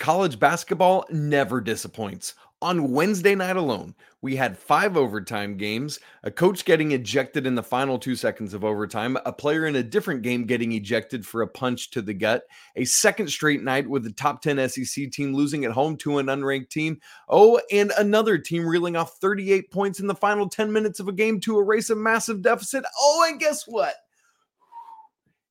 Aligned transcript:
College 0.00 0.38
basketball 0.38 1.04
never 1.10 1.60
disappoints. 1.60 2.32
On 2.62 2.90
Wednesday 2.90 3.34
night 3.34 3.58
alone, 3.58 3.94
we 4.22 4.34
had 4.34 4.56
five 4.56 4.96
overtime 4.96 5.58
games, 5.58 6.00
a 6.22 6.30
coach 6.30 6.64
getting 6.64 6.92
ejected 6.92 7.46
in 7.46 7.54
the 7.54 7.62
final 7.62 7.98
two 7.98 8.16
seconds 8.16 8.54
of 8.54 8.64
overtime, 8.64 9.18
a 9.26 9.32
player 9.32 9.66
in 9.66 9.76
a 9.76 9.82
different 9.82 10.22
game 10.22 10.46
getting 10.46 10.72
ejected 10.72 11.26
for 11.26 11.42
a 11.42 11.46
punch 11.46 11.90
to 11.90 12.00
the 12.00 12.14
gut, 12.14 12.44
a 12.76 12.86
second 12.86 13.28
straight 13.28 13.62
night 13.62 13.86
with 13.86 14.02
the 14.02 14.12
top 14.12 14.40
10 14.40 14.70
SEC 14.70 15.10
team 15.10 15.34
losing 15.34 15.66
at 15.66 15.72
home 15.72 15.98
to 15.98 16.16
an 16.16 16.28
unranked 16.28 16.70
team. 16.70 16.98
Oh, 17.28 17.60
and 17.70 17.92
another 17.98 18.38
team 18.38 18.66
reeling 18.66 18.96
off 18.96 19.18
38 19.20 19.70
points 19.70 20.00
in 20.00 20.06
the 20.06 20.14
final 20.14 20.48
10 20.48 20.72
minutes 20.72 20.98
of 20.98 21.08
a 21.08 21.12
game 21.12 21.40
to 21.40 21.58
erase 21.58 21.90
a 21.90 21.94
massive 21.94 22.40
deficit. 22.40 22.84
Oh, 22.98 23.26
and 23.28 23.38
guess 23.38 23.64
what? 23.66 23.96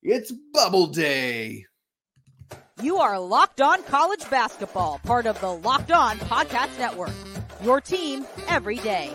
It's 0.02 0.32
bubble 0.52 0.88
day. 0.88 1.66
You 2.82 2.96
are 2.96 3.20
Locked 3.20 3.60
On 3.60 3.82
College 3.82 4.28
Basketball, 4.30 5.00
part 5.04 5.26
of 5.26 5.38
the 5.42 5.54
Locked 5.54 5.92
On 5.92 6.16
Podcast 6.20 6.78
Network. 6.78 7.12
Your 7.62 7.78
team 7.78 8.24
every 8.48 8.78
day. 8.78 9.14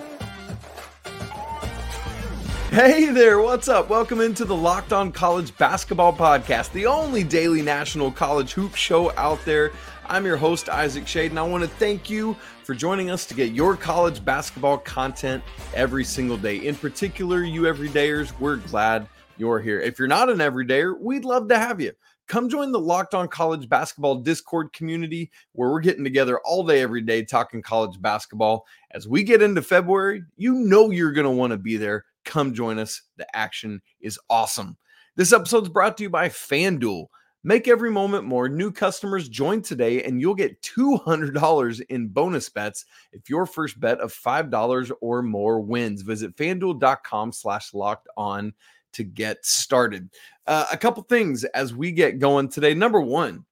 Hey 2.69 3.05
there, 3.05 3.39
what's 3.39 3.67
up? 3.67 3.89
Welcome 3.89 4.21
into 4.21 4.45
the 4.45 4.55
Locked 4.55 4.93
On 4.93 5.11
College 5.11 5.57
Basketball 5.57 6.13
Podcast, 6.13 6.73
the 6.73 6.85
only 6.85 7.23
daily 7.23 7.63
national 7.63 8.11
college 8.11 8.53
hoop 8.53 8.75
show 8.75 9.11
out 9.17 9.43
there. 9.45 9.71
I'm 10.07 10.27
your 10.27 10.37
host, 10.37 10.69
Isaac 10.69 11.05
Schade, 11.05 11.31
and 11.31 11.39
I 11.39 11.43
want 11.43 11.63
to 11.63 11.69
thank 11.69 12.07
you 12.07 12.37
for 12.63 12.75
joining 12.75 13.09
us 13.09 13.25
to 13.25 13.33
get 13.33 13.51
your 13.53 13.75
college 13.75 14.23
basketball 14.23 14.77
content 14.77 15.43
every 15.73 16.03
single 16.03 16.37
day. 16.37 16.57
In 16.57 16.75
particular, 16.75 17.41
you 17.41 17.61
everydayers, 17.61 18.39
we're 18.39 18.57
glad 18.57 19.07
you're 19.37 19.59
here. 19.59 19.79
If 19.79 19.99
you're 19.99 20.07
not 20.07 20.29
an 20.29 20.37
everydayer, 20.37 20.99
we'd 20.99 21.25
love 21.25 21.47
to 21.49 21.57
have 21.57 21.81
you 21.81 21.91
come 22.27 22.49
join 22.49 22.71
the 22.71 22.79
Locked 22.79 23.13
On 23.13 23.27
College 23.27 23.69
Basketball 23.69 24.15
Discord 24.15 24.73
community 24.73 25.31
where 25.53 25.69
we're 25.69 25.79
getting 25.79 26.03
together 26.03 26.39
all 26.39 26.63
day, 26.63 26.81
every 26.81 27.01
day, 27.01 27.23
talking 27.23 27.61
college 27.61 28.01
basketball. 28.01 28.65
As 28.91 29.07
we 29.07 29.23
get 29.23 29.41
into 29.41 29.61
February, 29.61 30.23
you 30.35 30.53
know 30.53 30.91
you're 30.91 31.11
going 31.11 31.25
to 31.25 31.31
want 31.31 31.51
to 31.51 31.57
be 31.57 31.77
there. 31.77 32.05
Come 32.23 32.53
join 32.53 32.79
us. 32.79 33.01
The 33.17 33.27
action 33.35 33.81
is 34.01 34.19
awesome. 34.29 34.77
This 35.15 35.33
episode 35.33 35.63
is 35.63 35.69
brought 35.69 35.97
to 35.97 36.03
you 36.03 36.09
by 36.09 36.29
FanDuel. 36.29 37.07
Make 37.43 37.67
every 37.67 37.91
moment 37.91 38.25
more. 38.25 38.49
New 38.49 38.71
customers 38.71 39.29
join 39.29 39.61
today 39.61 40.01
and 40.01 40.19
you'll 40.19 40.33
get 40.33 40.59
$200 40.63 41.81
in 41.89 42.07
bonus 42.07 42.49
bets 42.49 42.85
if 43.11 43.29
your 43.29 43.45
first 43.45 43.79
bet 43.79 43.99
of 43.99 44.11
$5 44.11 44.91
or 44.99 45.21
more 45.21 45.61
wins. 45.61 46.01
Visit 46.01 46.35
fanduel.com 46.35 47.31
slash 47.31 47.71
locked 47.75 48.07
on 48.17 48.51
to 48.95 49.03
get 49.03 49.45
started. 49.45 50.09
Uh, 50.47 50.65
a 50.71 50.77
couple 50.77 51.03
things 51.03 51.43
as 51.43 51.73
we 51.73 51.91
get 51.91 52.19
going 52.19 52.49
today. 52.49 52.73
Number 52.73 53.01
one, 53.01 53.45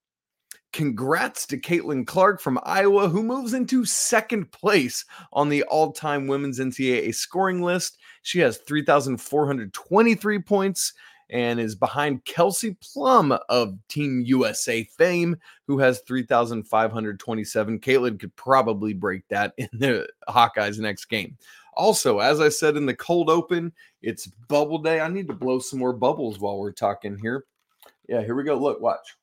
congrats 0.73 1.45
to 1.47 1.57
Caitlin 1.57 2.05
Clark 2.05 2.41
from 2.41 2.59
Iowa, 2.63 3.07
who 3.07 3.23
moves 3.23 3.53
into 3.53 3.85
second 3.85 4.51
place 4.51 5.05
on 5.31 5.49
the 5.49 5.63
all 5.63 5.91
time 5.91 6.27
women's 6.27 6.59
NCAA 6.59 7.15
scoring 7.15 7.61
list. 7.61 7.97
She 8.23 8.39
has 8.39 8.57
3,423 8.57 10.39
points 10.39 10.93
and 11.29 11.59
is 11.59 11.75
behind 11.75 12.25
Kelsey 12.25 12.77
Plum 12.81 13.37
of 13.49 13.77
Team 13.87 14.21
USA 14.25 14.83
fame, 14.83 15.35
who 15.67 15.79
has 15.79 16.01
3,527. 16.01 17.79
Caitlin 17.79 18.19
could 18.19 18.35
probably 18.35 18.93
break 18.93 19.27
that 19.29 19.53
in 19.57 19.69
the 19.73 20.07
Hawkeyes 20.29 20.79
next 20.79 21.05
game. 21.05 21.37
Also, 21.75 22.19
as 22.19 22.39
I 22.39 22.49
said 22.49 22.77
in 22.77 22.85
the 22.85 22.95
cold 22.95 23.29
open, 23.29 23.71
it's 24.01 24.27
bubble 24.47 24.79
day. 24.79 25.01
I 25.01 25.07
need 25.07 25.27
to 25.27 25.33
blow 25.33 25.59
some 25.59 25.79
more 25.79 25.93
bubbles 25.93 26.39
while 26.39 26.57
we're 26.57 26.71
talking 26.71 27.17
here. 27.17 27.45
Yeah, 28.07 28.21
here 28.21 28.35
we 28.35 28.43
go. 28.43 28.55
Look, 28.57 28.81
watch. 28.81 29.17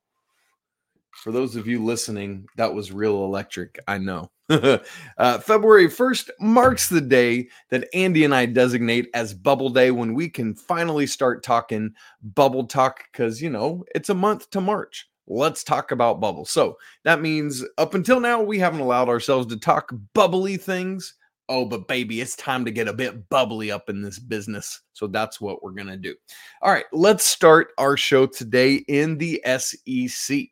For 1.12 1.32
those 1.32 1.56
of 1.56 1.66
you 1.66 1.84
listening, 1.84 2.46
that 2.56 2.72
was 2.72 2.92
real 2.92 3.24
electric. 3.24 3.78
I 3.86 3.98
know. 3.98 4.30
uh, 4.48 5.38
February 5.38 5.88
1st 5.88 6.30
marks 6.40 6.88
the 6.88 7.00
day 7.00 7.48
that 7.70 7.88
Andy 7.94 8.24
and 8.24 8.34
I 8.34 8.46
designate 8.46 9.08
as 9.14 9.34
Bubble 9.34 9.70
Day 9.70 9.90
when 9.90 10.14
we 10.14 10.28
can 10.28 10.54
finally 10.54 11.06
start 11.06 11.42
talking 11.42 11.92
bubble 12.22 12.64
talk 12.64 13.04
because, 13.12 13.40
you 13.40 13.50
know, 13.50 13.84
it's 13.94 14.08
a 14.08 14.14
month 14.14 14.50
to 14.50 14.60
March. 14.60 15.08
Let's 15.28 15.62
talk 15.62 15.92
about 15.92 16.20
bubbles. 16.20 16.50
So 16.50 16.78
that 17.04 17.20
means 17.20 17.64
up 17.78 17.94
until 17.94 18.18
now, 18.18 18.42
we 18.42 18.58
haven't 18.58 18.80
allowed 18.80 19.08
ourselves 19.08 19.46
to 19.48 19.56
talk 19.56 19.92
bubbly 20.14 20.56
things 20.56 21.14
oh, 21.50 21.66
but 21.66 21.88
baby, 21.88 22.20
it's 22.20 22.36
time 22.36 22.64
to 22.64 22.70
get 22.70 22.88
a 22.88 22.92
bit 22.92 23.28
bubbly 23.28 23.70
up 23.70 23.90
in 23.90 24.00
this 24.00 24.18
business. 24.18 24.80
So 24.94 25.08
that's 25.08 25.40
what 25.40 25.62
we're 25.62 25.72
going 25.72 25.88
to 25.88 25.96
do. 25.96 26.14
All 26.62 26.72
right, 26.72 26.86
let's 26.92 27.26
start 27.26 27.72
our 27.76 27.96
show 27.96 28.26
today 28.26 28.76
in 28.88 29.18
the 29.18 29.42
SEC. 29.58 30.46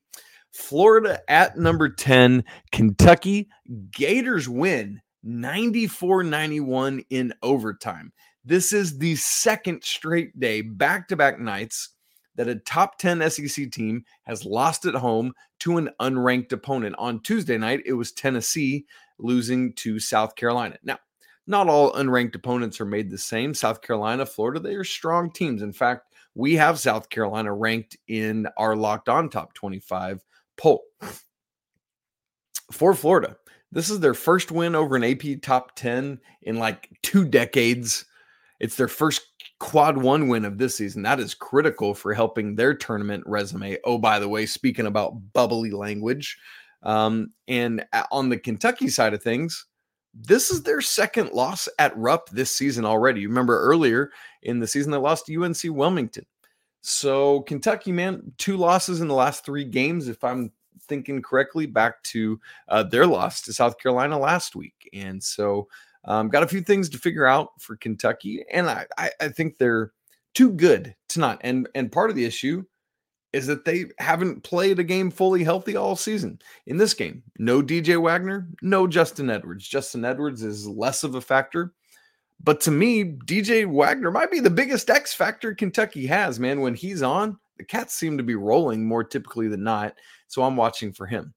Florida 0.53 1.20
at 1.31 1.56
number 1.56 1.88
10, 1.88 2.44
Kentucky 2.72 3.48
Gators 3.92 4.48
win 4.48 5.00
94 5.22 6.25
91 6.25 7.04
in 7.10 7.32
overtime. 7.42 8.12
This 8.44 8.72
is 8.72 8.98
the 8.98 9.14
second 9.16 9.84
straight 9.84 10.38
day, 10.38 10.62
back 10.62 11.08
to 11.08 11.16
back 11.16 11.38
nights, 11.38 11.91
that 12.38 12.49
a 12.49 12.54
top 12.54 12.99
10 12.99 13.28
SEC 13.31 13.71
team 13.71 14.04
has 14.22 14.44
lost 14.44 14.87
at 14.87 14.94
home 14.94 15.34
to 15.59 15.76
an 15.76 15.91
unranked 16.00 16.53
opponent. 16.53 16.94
On 16.97 17.21
Tuesday 17.21 17.59
night, 17.59 17.82
it 17.84 17.94
was 17.94 18.12
Tennessee 18.12 18.87
losing 19.19 19.72
to 19.75 19.99
South 19.99 20.37
Carolina. 20.37 20.78
Now, 20.84 20.99
not 21.49 21.69
all 21.69 21.93
unranked 21.94 22.37
opponents 22.37 22.81
are 22.81 22.87
made 22.87 23.10
the 23.10 23.19
same. 23.19 23.54
South 23.54 23.82
Carolina, 23.82 24.25
Florida, 24.25 24.60
they 24.60 24.76
are 24.76 24.84
strong 24.84 25.32
teams. 25.32 25.62
In 25.62 25.72
fact, 25.72 26.15
we 26.37 26.54
have 26.54 26.78
South 26.78 27.10
Carolina 27.10 27.53
ranked 27.53 27.97
in 28.06 28.47
our 28.56 28.76
locked 28.76 29.09
on 29.09 29.28
top 29.28 29.53
25 29.55 30.22
poll. 30.56 30.84
For 32.70 32.94
Florida, 32.94 33.37
this 33.72 33.91
is 33.91 33.99
their 33.99 34.15
first 34.15 34.53
win 34.53 34.76
over 34.76 34.94
an 34.94 35.03
AP 35.03 35.43
top 35.43 35.75
10 35.75 36.20
in 36.43 36.59
like 36.59 36.88
two 37.03 37.25
decades. 37.25 38.05
It's 38.60 38.76
their 38.76 38.88
first 38.88 39.26
quad 39.60 39.96
one 39.96 40.28
win 40.28 40.44
of 40.44 40.58
this 40.58 40.76
season. 40.76 41.02
That 41.02 41.20
is 41.20 41.34
critical 41.34 41.94
for 41.94 42.14
helping 42.14 42.54
their 42.54 42.74
tournament 42.74 43.24
resume. 43.26 43.76
Oh, 43.84 43.98
by 43.98 44.19
the 44.19 44.28
way, 44.28 44.46
speaking 44.46 44.86
about 44.86 45.32
bubbly 45.32 45.70
language, 45.70 46.38
um, 46.82 47.32
and 47.48 47.84
on 48.12 48.28
the 48.28 48.38
Kentucky 48.38 48.88
side 48.88 49.14
of 49.14 49.22
things, 49.22 49.66
this 50.14 50.50
is 50.50 50.62
their 50.62 50.80
second 50.80 51.32
loss 51.32 51.69
at 51.78 51.96
Rupp 51.96 52.30
this 52.30 52.50
season 52.50 52.84
already. 52.84 53.20
You 53.20 53.28
remember 53.28 53.60
earlier 53.60 54.10
in 54.42 54.58
the 54.58 54.66
season 54.66 54.90
they 54.90 54.98
lost 54.98 55.26
to 55.26 55.44
UNC 55.44 55.58
Wilmington. 55.64 56.26
So 56.80 57.42
Kentucky, 57.42 57.92
man, 57.92 58.32
two 58.38 58.56
losses 58.56 59.00
in 59.00 59.08
the 59.08 59.14
last 59.14 59.44
three 59.44 59.64
games, 59.64 60.08
if 60.08 60.22
I'm 60.25 60.52
thinking 60.82 61.20
correctly, 61.20 61.66
back 61.66 62.02
to 62.04 62.40
uh, 62.69 62.84
their 62.84 63.06
loss 63.06 63.42
to 63.42 63.52
South 63.52 63.78
Carolina 63.78 64.19
last 64.19 64.56
week. 64.56 64.88
And 64.92 65.22
so 65.22 65.69
um, 66.08 66.28
got 66.28 66.42
a 66.42 66.48
few 66.48 66.62
things 66.62 66.88
to 66.88 66.98
figure 66.98 67.26
out 67.26 67.50
for 67.60 67.76
Kentucky, 67.76 68.44
and 68.50 68.69
I, 68.69 68.86
I, 68.96 69.10
I 69.20 69.28
think 69.28 69.58
they're 69.58 69.92
too 70.34 70.50
good 70.52 70.94
to 71.10 71.20
not. 71.20 71.38
And 71.42 71.69
and 71.74 71.92
part 71.92 72.10
of 72.10 72.16
the 72.16 72.24
issue 72.24 72.64
is 73.34 73.46
that 73.46 73.66
they 73.66 73.84
haven't 73.98 74.42
played 74.42 74.78
a 74.78 74.84
game 74.84 75.10
fully 75.10 75.44
healthy 75.44 75.76
all 75.76 75.96
season. 75.96 76.38
In 76.66 76.78
this 76.78 76.94
game, 76.94 77.22
no 77.38 77.62
DJ 77.62 78.00
Wagner, 78.00 78.48
no 78.62 78.86
Justin 78.86 79.28
Edwards. 79.28 79.69
Justin 79.69 80.04
Edwards 80.04 80.42
is 80.42 80.66
less 80.66 81.04
of 81.04 81.14
a 81.14 81.20
factor. 81.20 81.74
But 82.42 82.62
to 82.62 82.70
me, 82.70 83.04
DJ 83.04 83.66
Wagner 83.66 84.10
might 84.10 84.30
be 84.30 84.40
the 84.40 84.48
biggest 84.48 84.88
X 84.88 85.12
factor 85.12 85.54
Kentucky 85.54 86.06
has, 86.06 86.40
man. 86.40 86.62
When 86.62 86.75
he's 86.75 87.02
on, 87.02 87.38
the 87.58 87.64
Cats 87.64 87.94
seem 87.94 88.16
to 88.16 88.25
be 88.25 88.34
rolling 88.34 88.86
more 88.86 89.04
typically 89.04 89.48
than 89.48 89.62
not. 89.62 89.94
So 90.28 90.42
I'm 90.42 90.56
watching 90.56 90.92
for 90.92 91.04
him. 91.04 91.34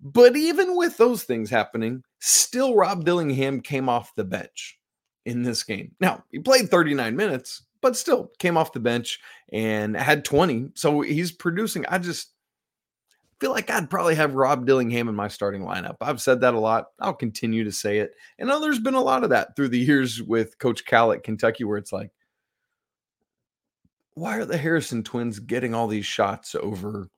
But 0.00 0.36
even 0.36 0.76
with 0.76 0.96
those 0.96 1.24
things 1.24 1.50
happening, 1.50 2.02
still 2.26 2.74
Rob 2.74 3.04
Dillingham 3.04 3.60
came 3.60 3.88
off 3.88 4.14
the 4.16 4.24
bench 4.24 4.78
in 5.24 5.42
this 5.42 5.62
game. 5.62 5.92
Now, 6.00 6.24
he 6.32 6.40
played 6.40 6.70
39 6.70 7.14
minutes, 7.14 7.62
but 7.80 7.96
still 7.96 8.32
came 8.38 8.56
off 8.56 8.72
the 8.72 8.80
bench 8.80 9.20
and 9.52 9.96
had 9.96 10.24
20. 10.24 10.70
So 10.74 11.02
he's 11.02 11.30
producing. 11.30 11.86
I 11.86 11.98
just 11.98 12.32
feel 13.40 13.52
like 13.52 13.70
I'd 13.70 13.90
probably 13.90 14.16
have 14.16 14.34
Rob 14.34 14.66
Dillingham 14.66 15.08
in 15.08 15.14
my 15.14 15.28
starting 15.28 15.62
lineup. 15.62 15.96
I've 16.00 16.20
said 16.20 16.40
that 16.40 16.54
a 16.54 16.58
lot. 16.58 16.86
I'll 17.00 17.14
continue 17.14 17.62
to 17.62 17.72
say 17.72 17.98
it. 17.98 18.12
And 18.38 18.48
know 18.48 18.60
there's 18.60 18.80
been 18.80 18.94
a 18.94 19.00
lot 19.00 19.22
of 19.22 19.30
that 19.30 19.54
through 19.54 19.68
the 19.68 19.78
years 19.78 20.20
with 20.20 20.58
Coach 20.58 20.84
Cal 20.84 21.12
at 21.12 21.22
Kentucky, 21.22 21.62
where 21.62 21.78
it's 21.78 21.92
like, 21.92 22.10
why 24.14 24.36
are 24.38 24.46
the 24.46 24.56
Harrison 24.56 25.04
twins 25.04 25.38
getting 25.38 25.74
all 25.74 25.86
these 25.86 26.06
shots 26.06 26.56
over 26.56 27.08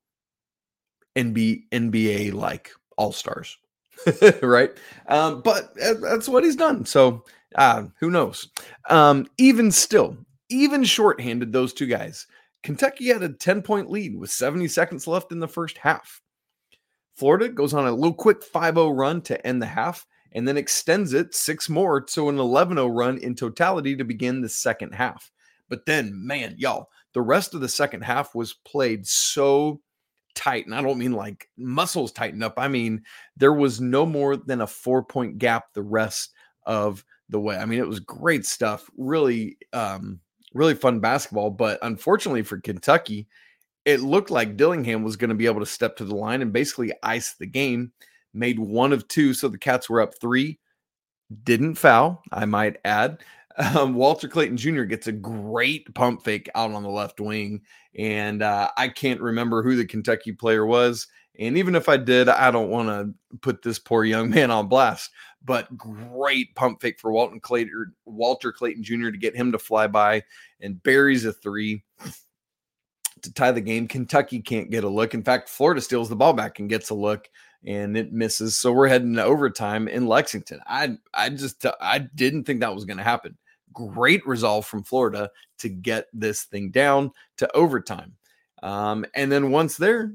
NBA 1.16 2.32
like 2.34 2.72
all 2.98 3.12
stars? 3.12 3.56
right? 4.42 4.70
Um, 5.06 5.42
but 5.42 5.74
that's 5.74 6.28
what 6.28 6.44
he's 6.44 6.56
done. 6.56 6.84
So 6.84 7.24
uh, 7.54 7.84
who 8.00 8.10
knows? 8.10 8.48
Um, 8.88 9.26
even 9.38 9.70
still, 9.70 10.16
even 10.48 10.84
shorthanded, 10.84 11.52
those 11.52 11.72
two 11.72 11.86
guys, 11.86 12.26
Kentucky 12.62 13.08
had 13.08 13.22
a 13.22 13.32
10 13.32 13.62
point 13.62 13.90
lead 13.90 14.18
with 14.18 14.30
70 14.30 14.68
seconds 14.68 15.06
left 15.06 15.32
in 15.32 15.40
the 15.40 15.48
first 15.48 15.78
half. 15.78 16.20
Florida 17.16 17.48
goes 17.48 17.74
on 17.74 17.86
a 17.86 17.92
little 17.92 18.14
quick 18.14 18.42
5 18.42 18.74
0 18.74 18.90
run 18.90 19.20
to 19.22 19.46
end 19.46 19.60
the 19.60 19.66
half 19.66 20.06
and 20.32 20.46
then 20.46 20.56
extends 20.56 21.14
it 21.14 21.34
six 21.34 21.68
more 21.68 22.00
to 22.00 22.28
an 22.28 22.38
11 22.38 22.76
0 22.76 22.88
run 22.88 23.18
in 23.18 23.34
totality 23.34 23.96
to 23.96 24.04
begin 24.04 24.40
the 24.40 24.48
second 24.48 24.92
half. 24.92 25.30
But 25.68 25.86
then, 25.86 26.12
man, 26.14 26.54
y'all, 26.58 26.88
the 27.14 27.22
rest 27.22 27.54
of 27.54 27.60
the 27.60 27.68
second 27.68 28.02
half 28.02 28.34
was 28.34 28.54
played 28.64 29.06
so 29.06 29.80
tight. 30.38 30.66
And 30.66 30.74
I 30.74 30.80
don't 30.80 30.98
mean 30.98 31.12
like 31.12 31.48
muscles 31.56 32.12
tighten 32.12 32.44
up. 32.44 32.54
I 32.56 32.68
mean, 32.68 33.02
there 33.36 33.52
was 33.52 33.80
no 33.80 34.06
more 34.06 34.36
than 34.36 34.60
a 34.60 34.66
four 34.66 35.02
point 35.02 35.38
gap 35.38 35.72
the 35.74 35.82
rest 35.82 36.32
of 36.64 37.04
the 37.28 37.40
way. 37.40 37.56
I 37.56 37.64
mean, 37.66 37.80
it 37.80 37.88
was 37.88 37.98
great 37.98 38.46
stuff. 38.46 38.88
Really, 38.96 39.58
um, 39.72 40.20
really 40.54 40.76
fun 40.76 41.00
basketball. 41.00 41.50
But 41.50 41.80
unfortunately 41.82 42.42
for 42.42 42.60
Kentucky, 42.60 43.26
it 43.84 44.00
looked 44.00 44.30
like 44.30 44.56
Dillingham 44.56 45.02
was 45.02 45.16
going 45.16 45.30
to 45.30 45.34
be 45.34 45.46
able 45.46 45.60
to 45.60 45.66
step 45.66 45.96
to 45.96 46.04
the 46.04 46.14
line 46.14 46.40
and 46.40 46.52
basically 46.52 46.92
ice 47.02 47.34
the 47.34 47.46
game. 47.46 47.90
Made 48.32 48.60
one 48.60 48.92
of 48.92 49.08
two, 49.08 49.34
so 49.34 49.48
the 49.48 49.58
Cats 49.58 49.90
were 49.90 50.00
up 50.00 50.12
three. 50.20 50.60
Didn't 51.42 51.74
foul, 51.74 52.22
I 52.30 52.44
might 52.44 52.76
add. 52.84 53.24
Um, 53.58 53.94
Walter 53.94 54.28
Clayton 54.28 54.56
Jr. 54.56 54.84
gets 54.84 55.08
a 55.08 55.12
great 55.12 55.92
pump 55.94 56.22
fake 56.22 56.48
out 56.54 56.70
on 56.70 56.82
the 56.82 56.88
left 56.88 57.20
wing, 57.20 57.62
and 57.96 58.42
uh, 58.42 58.70
I 58.76 58.88
can't 58.88 59.20
remember 59.20 59.62
who 59.62 59.74
the 59.74 59.84
Kentucky 59.84 60.32
player 60.32 60.64
was. 60.64 61.08
And 61.38 61.56
even 61.56 61.74
if 61.74 61.88
I 61.88 61.96
did, 61.96 62.28
I 62.28 62.50
don't 62.50 62.70
want 62.70 62.88
to 62.88 63.38
put 63.38 63.62
this 63.62 63.78
poor 63.78 64.04
young 64.04 64.30
man 64.34 64.50
on 64.50 64.68
blast. 64.68 65.10
But 65.44 65.76
great 65.76 66.54
pump 66.56 66.80
fake 66.80 66.98
for 67.00 67.12
Walton 67.12 67.40
Clayton, 67.40 67.92
Walter 68.04 68.52
Clayton 68.52 68.82
Jr. 68.82 69.10
to 69.10 69.18
get 69.18 69.36
him 69.36 69.52
to 69.52 69.58
fly 69.58 69.86
by 69.86 70.22
and 70.60 70.82
buries 70.82 71.24
a 71.24 71.32
three 71.32 71.84
to 73.22 73.32
tie 73.32 73.52
the 73.52 73.60
game. 73.60 73.88
Kentucky 73.88 74.40
can't 74.40 74.70
get 74.70 74.84
a 74.84 74.88
look. 74.88 75.14
In 75.14 75.22
fact, 75.22 75.48
Florida 75.48 75.80
steals 75.80 76.08
the 76.08 76.16
ball 76.16 76.32
back 76.32 76.58
and 76.58 76.68
gets 76.68 76.90
a 76.90 76.94
look 76.94 77.28
and 77.64 77.96
it 77.96 78.12
misses. 78.12 78.58
So 78.58 78.72
we're 78.72 78.88
heading 78.88 79.14
to 79.14 79.24
overtime 79.24 79.88
in 79.88 80.06
Lexington. 80.06 80.60
I 80.66 80.98
I 81.14 81.30
just 81.30 81.64
I 81.80 81.98
didn't 81.98 82.44
think 82.44 82.60
that 82.60 82.74
was 82.74 82.84
going 82.84 82.98
to 82.98 83.04
happen. 83.04 83.36
Great 83.78 84.26
resolve 84.26 84.66
from 84.66 84.82
Florida 84.82 85.30
to 85.58 85.68
get 85.68 86.06
this 86.12 86.44
thing 86.44 86.70
down 86.70 87.12
to 87.36 87.56
overtime. 87.56 88.16
Um, 88.62 89.04
and 89.14 89.30
then 89.30 89.52
once 89.52 89.76
there, 89.76 90.12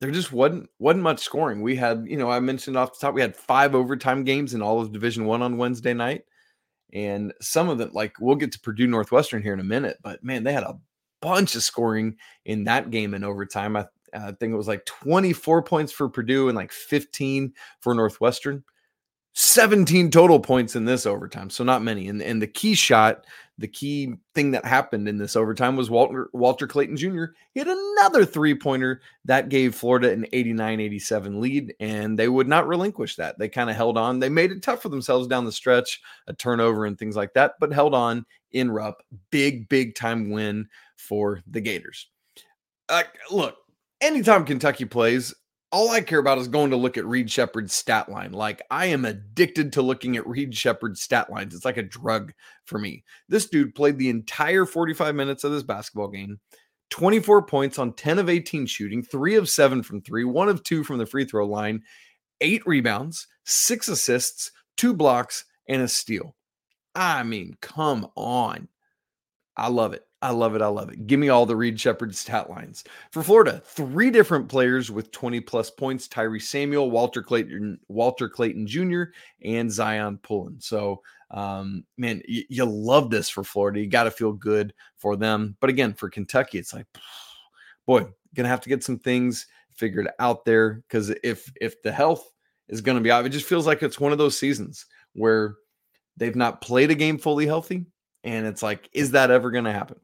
there 0.00 0.10
just 0.10 0.32
wasn't 0.32 0.68
wasn't 0.78 1.02
much 1.02 1.20
scoring. 1.20 1.62
We 1.62 1.76
had, 1.76 2.06
you 2.08 2.16
know, 2.16 2.30
I 2.30 2.40
mentioned 2.40 2.76
off 2.76 2.92
the 2.92 3.06
top, 3.06 3.14
we 3.14 3.20
had 3.20 3.36
five 3.36 3.74
overtime 3.74 4.24
games 4.24 4.54
in 4.54 4.62
all 4.62 4.80
of 4.80 4.92
Division 4.92 5.26
One 5.26 5.42
on 5.42 5.58
Wednesday 5.58 5.94
night, 5.94 6.24
and 6.92 7.32
some 7.40 7.68
of 7.68 7.78
them, 7.78 7.90
like 7.92 8.14
we'll 8.20 8.36
get 8.36 8.52
to 8.52 8.60
Purdue 8.60 8.86
Northwestern 8.86 9.42
here 9.42 9.54
in 9.54 9.60
a 9.60 9.64
minute, 9.64 9.98
but 10.02 10.22
man, 10.24 10.44
they 10.44 10.52
had 10.52 10.62
a 10.62 10.78
bunch 11.20 11.54
of 11.54 11.62
scoring 11.62 12.16
in 12.44 12.64
that 12.64 12.90
game 12.90 13.14
in 13.14 13.24
overtime. 13.24 13.76
I, 13.76 13.86
I 14.14 14.32
think 14.32 14.52
it 14.52 14.56
was 14.56 14.68
like 14.68 14.84
24 14.84 15.62
points 15.62 15.92
for 15.92 16.08
Purdue 16.08 16.48
and 16.48 16.56
like 16.56 16.72
15 16.72 17.52
for 17.80 17.94
Northwestern. 17.94 18.62
17 19.34 20.12
total 20.12 20.38
points 20.38 20.76
in 20.76 20.84
this 20.84 21.06
overtime, 21.06 21.50
so 21.50 21.64
not 21.64 21.82
many. 21.82 22.08
And, 22.08 22.22
and 22.22 22.40
the 22.40 22.46
key 22.46 22.74
shot, 22.74 23.26
the 23.58 23.66
key 23.66 24.14
thing 24.32 24.52
that 24.52 24.64
happened 24.64 25.08
in 25.08 25.18
this 25.18 25.34
overtime 25.34 25.74
was 25.74 25.90
Walter 25.90 26.30
Walter 26.32 26.68
Clayton 26.68 26.96
Jr. 26.96 27.26
hit 27.52 27.66
another 27.66 28.24
three 28.24 28.54
pointer 28.54 29.00
that 29.24 29.48
gave 29.48 29.74
Florida 29.74 30.12
an 30.12 30.24
89 30.32 30.78
87 30.80 31.40
lead, 31.40 31.74
and 31.80 32.16
they 32.16 32.28
would 32.28 32.46
not 32.46 32.68
relinquish 32.68 33.16
that. 33.16 33.36
They 33.36 33.48
kind 33.48 33.68
of 33.68 33.76
held 33.76 33.98
on. 33.98 34.20
They 34.20 34.28
made 34.28 34.52
it 34.52 34.62
tough 34.62 34.82
for 34.82 34.88
themselves 34.88 35.26
down 35.26 35.44
the 35.44 35.52
stretch, 35.52 36.00
a 36.28 36.32
turnover 36.32 36.86
and 36.86 36.96
things 36.96 37.16
like 37.16 37.34
that, 37.34 37.54
but 37.58 37.72
held 37.72 37.94
on 37.94 38.24
in 38.52 38.70
Rupp. 38.70 39.02
Big, 39.30 39.68
big 39.68 39.96
time 39.96 40.30
win 40.30 40.68
for 40.96 41.42
the 41.48 41.60
Gators. 41.60 42.08
Uh, 42.88 43.02
look, 43.32 43.56
anytime 44.00 44.44
Kentucky 44.44 44.84
plays, 44.84 45.34
all 45.74 45.90
I 45.90 46.02
care 46.02 46.20
about 46.20 46.38
is 46.38 46.46
going 46.46 46.70
to 46.70 46.76
look 46.76 46.96
at 46.96 47.04
Reed 47.04 47.28
Sheppard's 47.28 47.74
stat 47.74 48.08
line. 48.08 48.30
Like 48.30 48.62
I 48.70 48.86
am 48.86 49.04
addicted 49.04 49.72
to 49.72 49.82
looking 49.82 50.16
at 50.16 50.24
Reed 50.24 50.54
Sheppard's 50.54 51.02
stat 51.02 51.30
lines. 51.30 51.52
It's 51.52 51.64
like 51.64 51.78
a 51.78 51.82
drug 51.82 52.32
for 52.64 52.78
me. 52.78 53.02
This 53.28 53.48
dude 53.48 53.74
played 53.74 53.98
the 53.98 54.08
entire 54.08 54.66
45 54.66 55.16
minutes 55.16 55.42
of 55.42 55.50
this 55.50 55.64
basketball 55.64 56.06
game. 56.06 56.38
24 56.90 57.46
points 57.46 57.80
on 57.80 57.92
10 57.92 58.20
of 58.20 58.28
18 58.28 58.66
shooting, 58.66 59.02
3 59.02 59.34
of 59.34 59.48
7 59.48 59.82
from 59.82 60.00
3, 60.00 60.22
1 60.22 60.48
of 60.48 60.62
2 60.62 60.84
from 60.84 60.98
the 60.98 61.06
free 61.06 61.24
throw 61.24 61.44
line, 61.44 61.82
8 62.40 62.64
rebounds, 62.66 63.26
6 63.44 63.88
assists, 63.88 64.52
2 64.76 64.94
blocks 64.94 65.44
and 65.68 65.82
a 65.82 65.88
steal. 65.88 66.36
I 66.94 67.24
mean, 67.24 67.56
come 67.60 68.06
on. 68.14 68.68
I 69.56 69.70
love 69.70 69.92
it. 69.92 70.06
I 70.24 70.30
love 70.30 70.54
it. 70.54 70.62
I 70.62 70.68
love 70.68 70.88
it. 70.88 71.06
Give 71.06 71.20
me 71.20 71.28
all 71.28 71.44
the 71.44 71.54
Reed 71.54 71.78
Sheppard 71.78 72.16
stat 72.16 72.48
lines. 72.48 72.82
For 73.10 73.22
Florida, 73.22 73.60
three 73.62 74.10
different 74.10 74.48
players 74.48 74.90
with 74.90 75.10
20 75.10 75.38
plus 75.40 75.70
points 75.70 76.08
Tyrese 76.08 76.44
Samuel, 76.44 76.90
Walter 76.90 77.22
Clayton, 77.22 77.78
Walter 77.88 78.30
Clayton 78.30 78.66
Jr., 78.66 79.02
and 79.42 79.68
Zyon 79.68 80.22
Pullin. 80.22 80.58
So, 80.62 81.02
um, 81.30 81.84
man, 81.98 82.22
y- 82.26 82.46
you 82.48 82.64
love 82.64 83.10
this 83.10 83.28
for 83.28 83.44
Florida. 83.44 83.80
You 83.80 83.86
got 83.86 84.04
to 84.04 84.10
feel 84.10 84.32
good 84.32 84.72
for 84.96 85.14
them. 85.14 85.58
But 85.60 85.68
again, 85.68 85.92
for 85.92 86.08
Kentucky, 86.08 86.56
it's 86.56 86.72
like, 86.72 86.86
boy, 87.86 88.06
gonna 88.34 88.48
have 88.48 88.62
to 88.62 88.70
get 88.70 88.82
some 88.82 88.98
things 88.98 89.46
figured 89.74 90.08
out 90.20 90.46
there 90.46 90.82
because 90.88 91.10
if 91.22 91.52
if 91.60 91.82
the 91.82 91.92
health 91.92 92.26
is 92.68 92.80
going 92.80 92.96
to 92.96 93.04
be 93.04 93.10
out, 93.10 93.26
it 93.26 93.28
just 93.28 93.46
feels 93.46 93.66
like 93.66 93.82
it's 93.82 94.00
one 94.00 94.12
of 94.12 94.16
those 94.16 94.38
seasons 94.38 94.86
where 95.12 95.56
they've 96.16 96.34
not 96.34 96.62
played 96.62 96.90
a 96.90 96.94
game 96.94 97.18
fully 97.18 97.44
healthy, 97.44 97.84
and 98.22 98.46
it's 98.46 98.62
like, 98.62 98.88
is 98.94 99.10
that 99.10 99.30
ever 99.30 99.50
going 99.50 99.64
to 99.64 99.72
happen? 99.72 100.00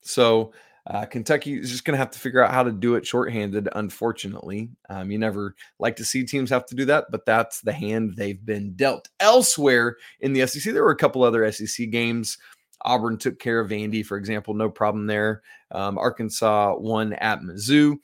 So 0.00 0.52
uh, 0.88 1.04
Kentucky 1.04 1.58
is 1.58 1.70
just 1.70 1.84
going 1.84 1.92
to 1.92 1.98
have 1.98 2.10
to 2.10 2.18
figure 2.18 2.42
out 2.42 2.52
how 2.52 2.62
to 2.62 2.72
do 2.72 2.94
it 2.94 3.06
shorthanded. 3.06 3.68
Unfortunately, 3.74 4.70
um, 4.88 5.10
you 5.10 5.18
never 5.18 5.54
like 5.78 5.96
to 5.96 6.04
see 6.04 6.24
teams 6.24 6.48
have 6.48 6.64
to 6.66 6.74
do 6.74 6.86
that, 6.86 7.06
but 7.10 7.26
that's 7.26 7.60
the 7.60 7.72
hand 7.72 8.14
they've 8.16 8.44
been 8.44 8.72
dealt. 8.74 9.08
Elsewhere 9.20 9.96
in 10.20 10.32
the 10.32 10.46
SEC, 10.46 10.72
there 10.72 10.84
were 10.84 10.90
a 10.90 10.96
couple 10.96 11.22
other 11.22 11.50
SEC 11.52 11.90
games. 11.90 12.38
Auburn 12.82 13.18
took 13.18 13.38
care 13.38 13.60
of 13.60 13.70
Vandy, 13.70 14.06
for 14.06 14.16
example, 14.16 14.54
no 14.54 14.70
problem 14.70 15.06
there. 15.06 15.42
Um, 15.72 15.98
Arkansas 15.98 16.76
won 16.78 17.12
at 17.14 17.40
Mizzou. 17.40 17.96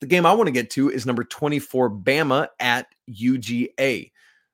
The 0.00 0.06
game 0.06 0.26
I 0.26 0.34
want 0.34 0.48
to 0.48 0.52
get 0.52 0.68
to 0.70 0.90
is 0.90 1.06
number 1.06 1.24
24, 1.24 1.90
Bama 1.90 2.48
at 2.60 2.86
UGA. 3.08 4.10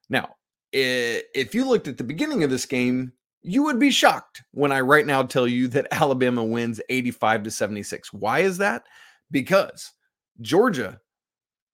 Now, 0.08 0.36
if 0.72 1.54
you 1.54 1.64
looked 1.64 1.88
at 1.88 1.98
the 1.98 2.04
beginning 2.04 2.44
of 2.44 2.50
this 2.50 2.66
game, 2.66 3.12
you 3.42 3.64
would 3.64 3.78
be 3.78 3.90
shocked 3.90 4.42
when 4.52 4.72
I 4.72 4.80
right 4.80 5.06
now 5.06 5.22
tell 5.22 5.46
you 5.46 5.68
that 5.68 5.88
Alabama 5.92 6.44
wins 6.44 6.80
85 6.88 7.44
to 7.44 7.50
76. 7.50 8.12
Why 8.12 8.40
is 8.40 8.58
that? 8.58 8.84
Because 9.30 9.92
Georgia 10.40 11.00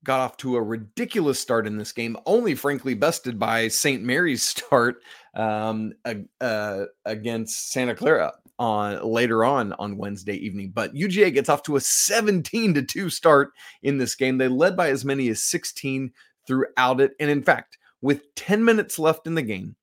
got 0.04 0.20
off 0.20 0.36
to 0.38 0.56
a 0.56 0.62
ridiculous 0.62 1.40
start 1.40 1.66
in 1.66 1.76
this 1.76 1.92
game, 1.92 2.16
only 2.24 2.54
frankly 2.54 2.94
bested 2.94 3.38
by 3.38 3.68
St. 3.68 4.02
Mary's 4.02 4.42
start 4.48 5.02
um, 5.34 5.92
uh, 6.40 6.84
against 7.04 7.70
Santa 7.70 7.94
Clara 7.94 8.32
on 8.58 9.02
later 9.04 9.44
on 9.44 9.72
on 9.74 9.96
Wednesday 9.96 10.34
evening. 10.34 10.72
But 10.74 10.94
UGA 10.94 11.32
gets 11.32 11.48
off 11.48 11.62
to 11.64 11.76
a 11.76 11.80
17 11.80 12.74
to 12.74 12.82
2 12.82 13.10
start 13.10 13.52
in 13.82 13.98
this 13.98 14.14
game. 14.14 14.38
They 14.38 14.48
led 14.48 14.76
by 14.76 14.90
as 14.90 15.04
many 15.04 15.28
as 15.28 15.44
16 15.44 16.12
throughout 16.46 17.00
it. 17.00 17.12
And 17.20 17.30
in 17.30 17.42
fact, 17.42 17.78
with 18.00 18.34
10 18.34 18.64
minutes 18.64 18.98
left 18.98 19.26
in 19.26 19.34
the 19.34 19.42
game, 19.42 19.76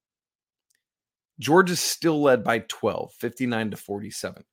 Georgia's 1.40 1.80
still 1.80 2.22
led 2.22 2.44
by 2.44 2.60
12, 2.60 3.14
59 3.14 3.72
to 3.72 3.78
47. 3.78 4.44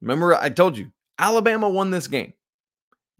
Remember, 0.00 0.34
I 0.34 0.50
told 0.50 0.76
you 0.76 0.92
Alabama 1.18 1.68
won 1.68 1.90
this 1.90 2.06
game 2.06 2.34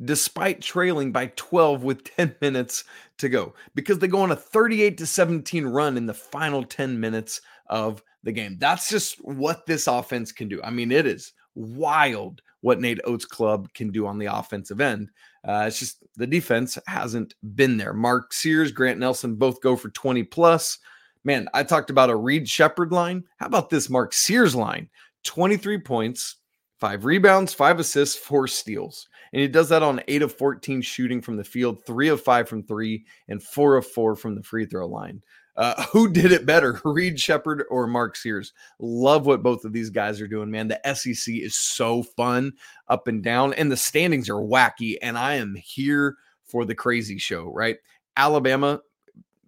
despite 0.02 0.60
trailing 0.60 1.12
by 1.12 1.26
12 1.36 1.84
with 1.84 2.04
10 2.04 2.34
minutes 2.40 2.84
to 3.18 3.28
go 3.28 3.54
because 3.74 3.98
they 3.98 4.08
go 4.08 4.20
on 4.20 4.32
a 4.32 4.36
38 4.36 4.98
to 4.98 5.06
17 5.06 5.66
run 5.66 5.96
in 5.96 6.06
the 6.06 6.14
final 6.14 6.64
10 6.64 6.98
minutes 6.98 7.40
of 7.68 8.02
the 8.22 8.32
game. 8.32 8.56
That's 8.58 8.88
just 8.88 9.16
what 9.24 9.66
this 9.66 9.86
offense 9.86 10.32
can 10.32 10.48
do. 10.48 10.60
I 10.62 10.70
mean, 10.70 10.90
it 10.90 11.06
is 11.06 11.32
wild 11.54 12.42
what 12.62 12.80
Nate 12.80 13.00
Oats' 13.04 13.26
club 13.26 13.68
can 13.74 13.90
do 13.90 14.06
on 14.06 14.18
the 14.18 14.26
offensive 14.26 14.80
end. 14.80 15.10
Uh, 15.46 15.64
it's 15.68 15.78
just 15.78 16.02
the 16.16 16.26
defense 16.26 16.78
hasn't 16.86 17.34
been 17.54 17.76
there. 17.76 17.92
Mark 17.92 18.32
Sears, 18.32 18.72
Grant 18.72 18.98
Nelson 18.98 19.34
both 19.34 19.60
go 19.60 19.76
for 19.76 19.90
20 19.90 20.22
plus 20.24 20.78
man, 21.24 21.48
I 21.54 21.62
talked 21.62 21.90
about 21.90 22.10
a 22.10 22.16
Reed 22.16 22.48
Sheppard 22.48 22.92
line. 22.92 23.24
How 23.38 23.46
about 23.46 23.70
this 23.70 23.90
Mark 23.90 24.12
Sears 24.12 24.54
line? 24.54 24.88
23 25.24 25.78
points, 25.78 26.36
five 26.78 27.04
rebounds, 27.04 27.54
five 27.54 27.80
assists, 27.80 28.16
four 28.16 28.46
steals. 28.46 29.08
And 29.32 29.40
he 29.40 29.48
does 29.48 29.70
that 29.70 29.82
on 29.82 30.02
eight 30.06 30.22
of 30.22 30.36
14 30.36 30.82
shooting 30.82 31.20
from 31.20 31.36
the 31.36 31.44
field, 31.44 31.84
three 31.84 32.08
of 32.08 32.22
five 32.22 32.48
from 32.48 32.62
three, 32.62 33.04
and 33.28 33.42
four 33.42 33.76
of 33.76 33.86
four 33.86 34.14
from 34.14 34.34
the 34.36 34.42
free 34.42 34.66
throw 34.66 34.86
line. 34.86 35.22
Uh, 35.56 35.82
who 35.92 36.08
did 36.08 36.30
it 36.30 36.46
better, 36.46 36.80
Reed 36.84 37.18
Sheppard 37.18 37.64
or 37.70 37.86
Mark 37.86 38.16
Sears? 38.16 38.52
Love 38.78 39.26
what 39.26 39.42
both 39.42 39.64
of 39.64 39.72
these 39.72 39.90
guys 39.90 40.20
are 40.20 40.28
doing, 40.28 40.50
man. 40.50 40.68
The 40.68 40.94
SEC 40.94 41.34
is 41.34 41.58
so 41.58 42.02
fun 42.02 42.52
up 42.88 43.08
and 43.08 43.22
down, 43.22 43.54
and 43.54 43.72
the 43.72 43.76
standings 43.76 44.28
are 44.28 44.34
wacky. 44.34 44.96
And 45.00 45.16
I 45.18 45.34
am 45.34 45.54
here 45.56 46.16
for 46.44 46.64
the 46.64 46.74
crazy 46.74 47.18
show, 47.18 47.44
right? 47.52 47.76
Alabama 48.16 48.80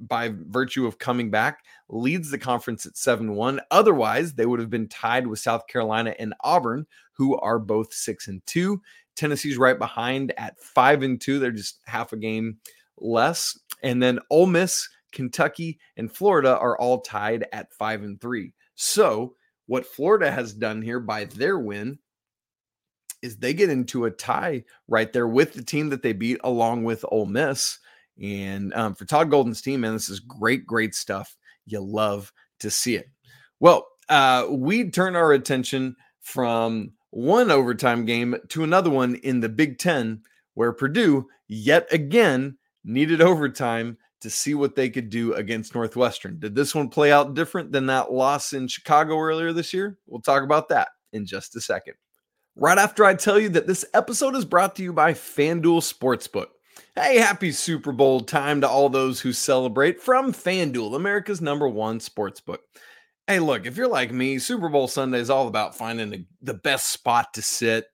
by 0.01 0.33
virtue 0.35 0.87
of 0.87 0.99
coming 0.99 1.31
back, 1.31 1.65
leads 1.89 2.31
the 2.31 2.39
conference 2.39 2.87
at 2.87 2.97
7 2.97 3.35
1. 3.35 3.61
Otherwise, 3.71 4.35
they 4.35 4.47
would 4.47 4.61
have 4.61 4.71
been 4.71 4.89
tied 4.89 5.27
with 5.27 5.39
South 5.39 5.67
Carolina 5.67 6.15
and 6.19 6.35
Auburn, 6.41 6.87
who 7.13 7.37
are 7.39 7.59
both 7.59 7.93
6 7.93 8.29
and 8.29 8.45
2. 8.47 8.81
Tennessee's 9.15 9.59
right 9.59 9.79
behind 9.79 10.33
at 10.37 10.59
5 10.61 11.03
and 11.03 11.21
2. 11.21 11.39
They're 11.39 11.51
just 11.51 11.81
half 11.87 12.13
a 12.13 12.17
game 12.17 12.59
less. 12.99 13.59
And 13.83 14.03
then 14.03 14.21
Ole 14.31 14.47
Miss, 14.47 14.89
Kentucky, 15.13 15.79
and 15.97 16.13
Florida 16.13 16.59
are 16.59 16.79
all 16.79 17.01
tied 17.01 17.47
at 17.53 17.73
5 17.73 18.03
and 18.03 18.21
3. 18.21 18.53
So, 18.75 19.35
what 19.67 19.87
Florida 19.87 20.31
has 20.31 20.53
done 20.53 20.83
here 20.83 21.01
by 21.01 21.25
their 21.25 21.59
win 21.59 21.99
is 23.23 23.37
they 23.37 23.55
get 23.55 23.71
into 23.71 24.05
a 24.05 24.11
tie 24.11 24.65
right 24.89 25.13
there 25.13 25.27
with 25.27 25.55
the 25.55 25.63
team 25.63 25.89
that 25.91 26.03
they 26.03 26.13
beat, 26.13 26.39
along 26.45 26.85
with 26.85 27.05
Ole 27.09 27.27
Miss. 27.27 27.79
And 28.23 28.73
um, 28.75 28.95
for 28.95 29.05
Todd 29.05 29.31
Golden's 29.31 29.61
team, 29.61 29.81
man, 29.81 29.93
this 29.93 30.09
is 30.09 30.21
great, 30.21 30.67
great 30.67 30.95
stuff. 30.95 31.37
You 31.67 31.81
love 31.81 32.33
to 32.61 32.71
see 32.71 32.97
it. 32.97 33.09
Well, 33.61 33.87
uh, 34.09 34.47
we 34.51 34.91
turn 34.91 35.17
our 35.17 35.33
attention 35.33 35.97
from 36.21 36.93
one 37.11 37.51
overtime 37.51 38.05
game 38.05 38.37
to 38.49 38.65
another 38.65 38.91
one 38.91 39.17
in 39.17 39.41
the 39.41 39.49
Big 39.49 39.79
Ten, 39.79 40.23
where 40.55 40.73
Purdue 40.73 41.27
yet 41.49 41.87
again 41.93 42.57
needed 42.85 43.21
overtime 43.21 43.97
to 44.21 44.31
see 44.31 44.55
what 44.55 44.75
they 44.75 44.89
could 44.89 45.11
do 45.11 45.35
against 45.35 45.75
Northwestern. 45.75 46.39
Did 46.39 46.55
this 46.55 46.75
one 46.75 46.89
play 46.89 47.13
out 47.13 47.35
different 47.35 47.73
than 47.73 47.87
that 47.87 48.13
loss 48.13 48.53
in 48.53 48.69
Chicago 48.69 49.19
earlier 49.19 49.53
this 49.53 49.75
year? 49.75 49.99
We'll 50.07 50.23
talk 50.23 50.43
about 50.43 50.69
that 50.71 50.89
in 51.13 51.27
just 51.27 51.57
a 51.57 51.61
second. 51.61 51.95
Right 52.55 52.79
after 52.79 53.05
I 53.05 53.15
tell 53.15 53.39
you 53.39 53.51
that 53.51 53.67
this 53.67 53.85
episode 53.93 54.35
is 54.35 54.45
brought 54.45 54.77
to 54.77 54.83
you 54.83 54.93
by 54.93 55.13
FanDuel 55.13 55.83
Sportsbook. 55.83 56.47
Hey, 56.95 57.19
happy 57.19 57.53
Super 57.53 57.93
Bowl 57.93 58.21
time 58.21 58.61
to 58.61 58.69
all 58.69 58.89
those 58.89 59.21
who 59.21 59.33
celebrate 59.33 60.01
from 60.01 60.33
FanDuel, 60.33 60.97
America's 60.97 61.41
number 61.41 61.69
one 61.69 61.99
sportsbook. 61.99 62.59
Hey, 63.27 63.39
look, 63.39 63.67
if 63.67 63.77
you're 63.77 63.89
like 63.89 64.13
me, 64.13 64.39
Super 64.39 64.69
Bowl 64.69 64.89
Sunday 64.89 65.19
is 65.19 65.31
all 65.31 65.49
about 65.49 65.77
finding 65.77 66.11
the, 66.11 66.25
the 66.43 66.55
best 66.55 66.89
spot 66.89 67.35
to 67.35 67.43
sit, 67.43 67.87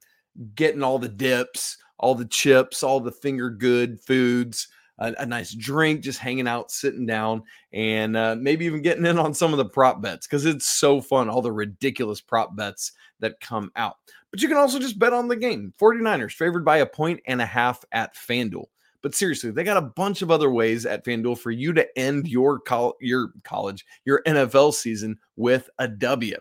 getting 0.55 0.83
all 0.83 0.99
the 0.99 1.09
dips, 1.09 1.79
all 1.99 2.15
the 2.15 2.27
chips, 2.27 2.83
all 2.83 3.01
the 3.01 3.13
finger 3.13 3.51
good 3.51 4.01
foods, 4.01 4.69
a, 4.99 5.15
a 5.19 5.27
nice 5.27 5.53
drink, 5.55 6.03
just 6.03 6.19
hanging 6.19 6.47
out, 6.49 6.71
sitting 6.71 7.07
down, 7.07 7.43
and 7.73 8.17
uh, 8.17 8.37
maybe 8.39 8.67
even 8.67 8.83
getting 8.83 9.07
in 9.07 9.19
on 9.19 9.35
some 9.35 9.53
of 9.53 9.59
the 9.59 9.65
prop 9.65 10.03
bets 10.03 10.27
because 10.27 10.45
it's 10.45 10.67
so 10.67 11.01
fun, 11.01 11.29
all 11.29 11.43
the 11.43 11.53
ridiculous 11.53 12.21
prop 12.21 12.55
bets 12.55 12.93
that 13.21 13.41
come 13.41 13.71
out. 13.77 13.97
But 14.33 14.41
you 14.41 14.49
can 14.49 14.57
also 14.57 14.81
just 14.81 14.99
bet 14.99 15.13
on 15.13 15.29
the 15.29 15.37
game. 15.37 15.73
49ers 15.81 16.33
favored 16.33 16.65
by 16.65 16.79
a 16.79 16.87
point 16.87 17.21
and 17.27 17.41
a 17.41 17.47
half 17.47 17.85
at 17.93 18.17
FanDuel. 18.17 18.65
But 19.03 19.15
seriously, 19.15 19.51
they 19.51 19.63
got 19.63 19.77
a 19.77 19.83
bunch 19.83 20.23
of 20.23 20.31
other 20.31 20.51
ways 20.51 20.87
at 20.87 21.05
FanDuel 21.05 21.39
for 21.39 21.51
you 21.51 21.73
to 21.75 21.99
end 21.99 22.29
your 22.29 22.59
col- 22.59 22.97
your 23.01 23.33
college, 23.45 23.85
your 24.05 24.23
NFL 24.27 24.73
season 24.73 25.19
with 25.37 25.69
a 25.79 25.87
W. 25.87 26.37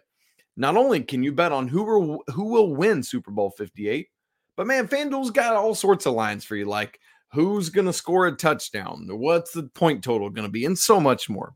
Not 0.55 0.77
only 0.77 1.01
can 1.01 1.21
you 1.21 1.31
bet 1.31 1.51
on 1.51 1.67
who 1.67 1.83
will, 1.83 2.23
who 2.33 2.45
will 2.45 2.75
win 2.75 3.03
Super 3.03 3.31
Bowl 3.31 3.51
58, 3.51 4.07
but 4.55 4.67
man, 4.67 4.87
FanDuel's 4.87 5.31
got 5.31 5.55
all 5.55 5.75
sorts 5.75 6.05
of 6.05 6.13
lines 6.13 6.45
for 6.45 6.55
you 6.55 6.65
like 6.65 6.99
who's 7.33 7.69
going 7.69 7.87
to 7.87 7.93
score 7.93 8.27
a 8.27 8.35
touchdown, 8.35 9.07
what's 9.09 9.51
the 9.51 9.63
point 9.63 10.03
total 10.03 10.29
going 10.29 10.47
to 10.47 10.51
be, 10.51 10.65
and 10.65 10.77
so 10.77 10.99
much 10.99 11.29
more. 11.29 11.53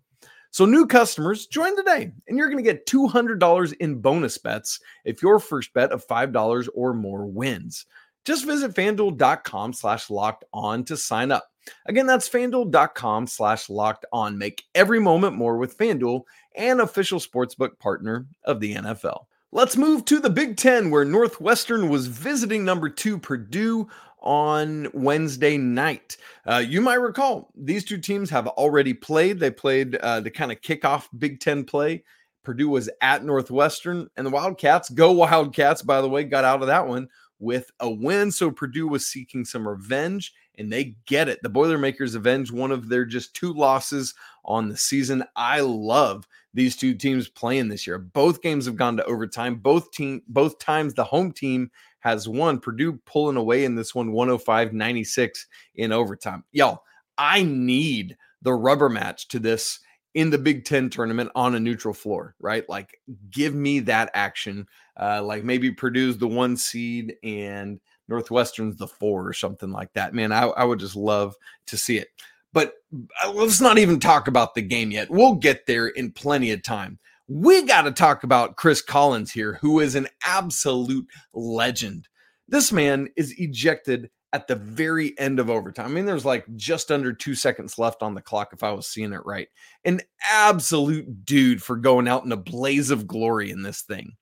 So, 0.51 0.65
new 0.65 0.87
customers, 0.87 1.47
join 1.47 1.75
today, 1.75 2.11
and 2.27 2.37
you're 2.37 2.49
going 2.49 2.63
to 2.63 2.71
get 2.71 2.87
$200 2.87 3.73
in 3.79 3.95
bonus 3.95 4.37
bets 4.37 4.79
if 5.03 5.21
your 5.21 5.39
first 5.39 5.73
bet 5.73 5.91
of 5.91 6.07
$5 6.07 6.69
or 6.73 6.93
more 6.93 7.25
wins. 7.25 7.85
Just 8.25 8.45
visit 8.45 8.73
fanduel.com 8.73 9.73
slash 9.73 10.09
locked 10.09 10.45
on 10.53 10.83
to 10.85 10.97
sign 10.97 11.31
up. 11.31 11.47
Again, 11.85 12.07
that's 12.07 12.29
fanduel.com 12.29 13.27
slash 13.27 13.69
locked 13.69 14.05
on. 14.11 14.37
Make 14.37 14.63
every 14.73 14.99
moment 14.99 15.35
more 15.35 15.57
with 15.57 15.77
Fanduel, 15.77 16.23
an 16.55 16.79
official 16.79 17.19
sportsbook 17.19 17.77
partner 17.79 18.25
of 18.43 18.59
the 18.59 18.75
NFL. 18.75 19.25
Let's 19.51 19.77
move 19.77 20.05
to 20.05 20.19
the 20.19 20.29
Big 20.29 20.57
Ten, 20.57 20.89
where 20.89 21.05
Northwestern 21.05 21.87
was 21.89 22.07
visiting 22.07 22.65
number 22.65 22.89
two 22.89 23.17
Purdue 23.17 23.87
on 24.25 24.87
Wednesday 24.93 25.57
night. 25.57 26.17
Uh, 26.45 26.57
you 26.57 26.81
might 26.81 26.95
recall 26.95 27.51
these 27.55 27.85
two 27.85 27.97
teams 27.97 28.29
have 28.29 28.47
already 28.47 28.93
played. 28.93 29.39
They 29.39 29.51
played 29.51 29.97
uh, 30.01 30.21
kind 30.21 30.51
of 30.51 30.61
kick 30.61 30.83
off 30.83 31.09
Big 31.17 31.39
Ten 31.39 31.63
play. 31.63 32.03
Purdue 32.43 32.69
was 32.69 32.89
at 33.01 33.23
Northwestern, 33.23 34.07
and 34.17 34.25
the 34.25 34.31
Wildcats, 34.31 34.89
go 34.89 35.11
Wildcats, 35.11 35.81
by 35.81 36.01
the 36.01 36.09
way, 36.09 36.23
got 36.23 36.43
out 36.43 36.61
of 36.61 36.67
that 36.67 36.87
one 36.87 37.07
with 37.39 37.71
a 37.79 37.89
win. 37.89 38.31
So 38.31 38.51
Purdue 38.51 38.87
was 38.87 39.07
seeking 39.07 39.43
some 39.43 39.67
revenge, 39.67 40.33
and 40.57 40.71
they 40.71 40.95
get 41.05 41.27
it. 41.27 41.41
The 41.41 41.49
Boilermakers 41.49 42.15
avenge 42.15 42.51
one 42.51 42.71
of 42.71 42.87
their 42.87 43.05
just 43.05 43.33
two 43.33 43.51
losses 43.53 44.13
on 44.45 44.69
the 44.69 44.77
season. 44.77 45.23
I 45.35 45.61
love 45.61 46.27
these 46.53 46.75
two 46.75 46.93
teams 46.93 47.27
playing 47.27 47.67
this 47.67 47.85
year. 47.85 47.97
Both 47.97 48.41
games 48.41 48.65
have 48.65 48.77
gone 48.77 48.95
to 48.97 49.05
overtime. 49.05 49.55
Both 49.55 49.91
team, 49.91 50.21
both 50.27 50.59
times 50.59 50.93
the 50.93 51.03
home 51.03 51.31
team 51.31 51.69
has 52.05 52.29
won. 52.29 52.59
Purdue 52.59 52.99
pulling 53.07 53.35
away 53.35 53.65
in 53.65 53.73
this 53.73 53.95
one 53.95 54.11
105-96 54.11 55.47
in 55.73 55.91
overtime. 55.91 56.43
Y'all, 56.51 56.83
I 57.17 57.41
need 57.41 58.15
the 58.43 58.53
rubber 58.53 58.89
match 58.89 59.27
to 59.29 59.39
this 59.39 59.79
in 60.13 60.29
the 60.29 60.37
Big 60.37 60.65
Ten 60.65 60.91
tournament 60.91 61.31
on 61.33 61.55
a 61.55 61.59
neutral 61.59 61.95
floor, 61.95 62.35
right? 62.39 62.63
Like, 62.69 62.99
give 63.31 63.55
me 63.55 63.79
that 63.81 64.11
action. 64.13 64.67
Uh, 64.95 65.23
like 65.23 65.43
maybe 65.43 65.71
Purdue's 65.71 66.19
the 66.19 66.27
one 66.27 66.57
seed 66.57 67.15
and 67.23 67.81
Northwestern's 68.07 68.77
the 68.77 68.87
four 68.87 69.27
or 69.27 69.33
something 69.33 69.71
like 69.71 69.91
that. 69.93 70.13
Man, 70.13 70.31
I, 70.31 70.43
I 70.43 70.63
would 70.63 70.79
just 70.79 70.95
love 70.95 71.33
to 71.67 71.75
see 71.75 71.97
it. 71.97 72.09
But 72.53 72.75
uh, 72.93 73.31
let's 73.31 73.59
not 73.59 73.79
even 73.79 73.99
talk 73.99 74.27
about 74.27 74.53
the 74.53 74.61
game 74.61 74.91
yet. 74.91 75.09
We'll 75.09 75.35
get 75.35 75.65
there 75.65 75.87
in 75.87 76.11
plenty 76.11 76.51
of 76.51 76.61
time. 76.61 76.99
We 77.27 77.63
got 77.63 77.83
to 77.83 77.91
talk 77.91 78.23
about 78.23 78.55
Chris 78.55 78.81
Collins 78.81 79.31
here, 79.31 79.57
who 79.61 79.79
is 79.79 79.95
an 79.95 80.07
absolute 80.23 81.07
legend. 81.33 82.07
This 82.47 82.71
man 82.71 83.09
is 83.15 83.33
ejected 83.39 84.11
at 84.31 84.47
the 84.47 84.55
very 84.55 85.17
end 85.17 85.39
of 85.39 85.49
overtime. 85.49 85.85
I 85.85 85.89
mean, 85.89 86.05
there's 86.05 86.25
like 86.25 86.45
just 86.55 86.91
under 86.91 87.13
two 87.13 87.33
seconds 87.33 87.79
left 87.79 88.03
on 88.03 88.13
the 88.13 88.21
clock 88.21 88.49
if 88.53 88.63
I 88.63 88.71
was 88.71 88.85
seeing 88.85 89.13
it 89.13 89.25
right. 89.25 89.47
An 89.85 90.01
absolute 90.29 91.25
dude 91.25 91.63
for 91.63 91.77
going 91.77 92.07
out 92.07 92.25
in 92.25 92.31
a 92.31 92.37
blaze 92.37 92.91
of 92.91 93.07
glory 93.07 93.49
in 93.49 93.63
this 93.63 93.81
thing. 93.81 94.13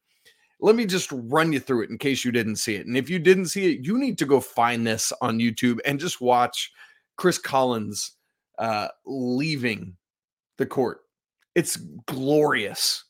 Let 0.62 0.76
me 0.76 0.86
just 0.86 1.10
run 1.12 1.52
you 1.52 1.60
through 1.60 1.84
it 1.84 1.90
in 1.90 1.98
case 1.98 2.24
you 2.24 2.32
didn't 2.32 2.56
see 2.56 2.76
it. 2.76 2.86
And 2.86 2.96
if 2.96 3.10
you 3.10 3.20
didn't 3.20 3.48
see 3.48 3.74
it, 3.74 3.86
you 3.86 3.98
need 3.98 4.18
to 4.20 4.26
go 4.26 4.40
find 4.40 4.88
this 4.88 5.12
on 5.20 5.40
YouTube 5.40 5.80
and 5.84 6.00
just 6.00 6.22
watch 6.22 6.72
Chris 7.18 7.38
Collins 7.38 8.14
uh, 8.60 8.88
leaving 9.06 9.98
the 10.58 10.66
court. 10.66 11.00
It's 11.56 11.78
glorious. 12.08 13.06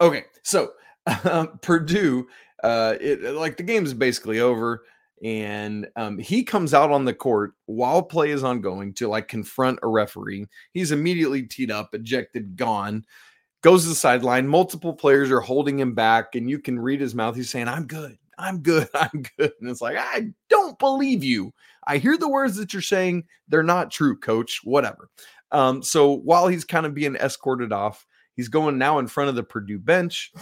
Okay, 0.00 0.24
so 0.42 0.72
uh, 1.06 1.46
Purdue, 1.62 2.26
uh, 2.62 2.96
it 3.00 3.22
like 3.34 3.56
the 3.56 3.62
game 3.62 3.84
is 3.84 3.94
basically 3.94 4.40
over 4.40 4.82
and 5.22 5.88
um, 5.96 6.18
he 6.18 6.44
comes 6.44 6.74
out 6.74 6.90
on 6.90 7.04
the 7.04 7.14
court 7.14 7.52
while 7.66 8.02
play 8.02 8.30
is 8.30 8.44
ongoing 8.44 8.92
to 8.94 9.08
like 9.08 9.28
confront 9.28 9.78
a 9.82 9.88
referee. 9.88 10.46
He's 10.72 10.92
immediately 10.92 11.42
teed 11.42 11.70
up, 11.70 11.94
ejected, 11.94 12.56
gone. 12.56 13.04
Goes 13.62 13.84
to 13.84 13.88
the 13.88 13.94
sideline. 13.94 14.46
Multiple 14.46 14.92
players 14.92 15.30
are 15.30 15.40
holding 15.40 15.78
him 15.78 15.94
back, 15.94 16.34
and 16.34 16.48
you 16.48 16.58
can 16.58 16.78
read 16.78 17.00
his 17.00 17.14
mouth. 17.14 17.34
He's 17.34 17.50
saying, 17.50 17.68
"I'm 17.68 17.86
good. 17.86 18.18
I'm 18.38 18.58
good. 18.60 18.88
I'm 18.94 19.24
good." 19.38 19.52
And 19.60 19.70
it's 19.70 19.80
like, 19.80 19.96
I 19.98 20.28
don't 20.50 20.78
believe 20.78 21.24
you. 21.24 21.52
I 21.86 21.96
hear 21.96 22.18
the 22.18 22.28
words 22.28 22.56
that 22.56 22.72
you're 22.72 22.82
saying. 22.82 23.24
They're 23.48 23.62
not 23.62 23.90
true, 23.90 24.18
Coach. 24.18 24.60
Whatever. 24.62 25.08
Um, 25.56 25.82
so 25.82 26.12
while 26.12 26.48
he's 26.48 26.64
kind 26.64 26.86
of 26.86 26.94
being 26.94 27.16
escorted 27.16 27.72
off, 27.72 28.06
he's 28.34 28.48
going 28.48 28.78
now 28.78 28.98
in 28.98 29.06
front 29.06 29.30
of 29.30 29.36
the 29.36 29.42
Purdue 29.42 29.78
bench 29.78 30.32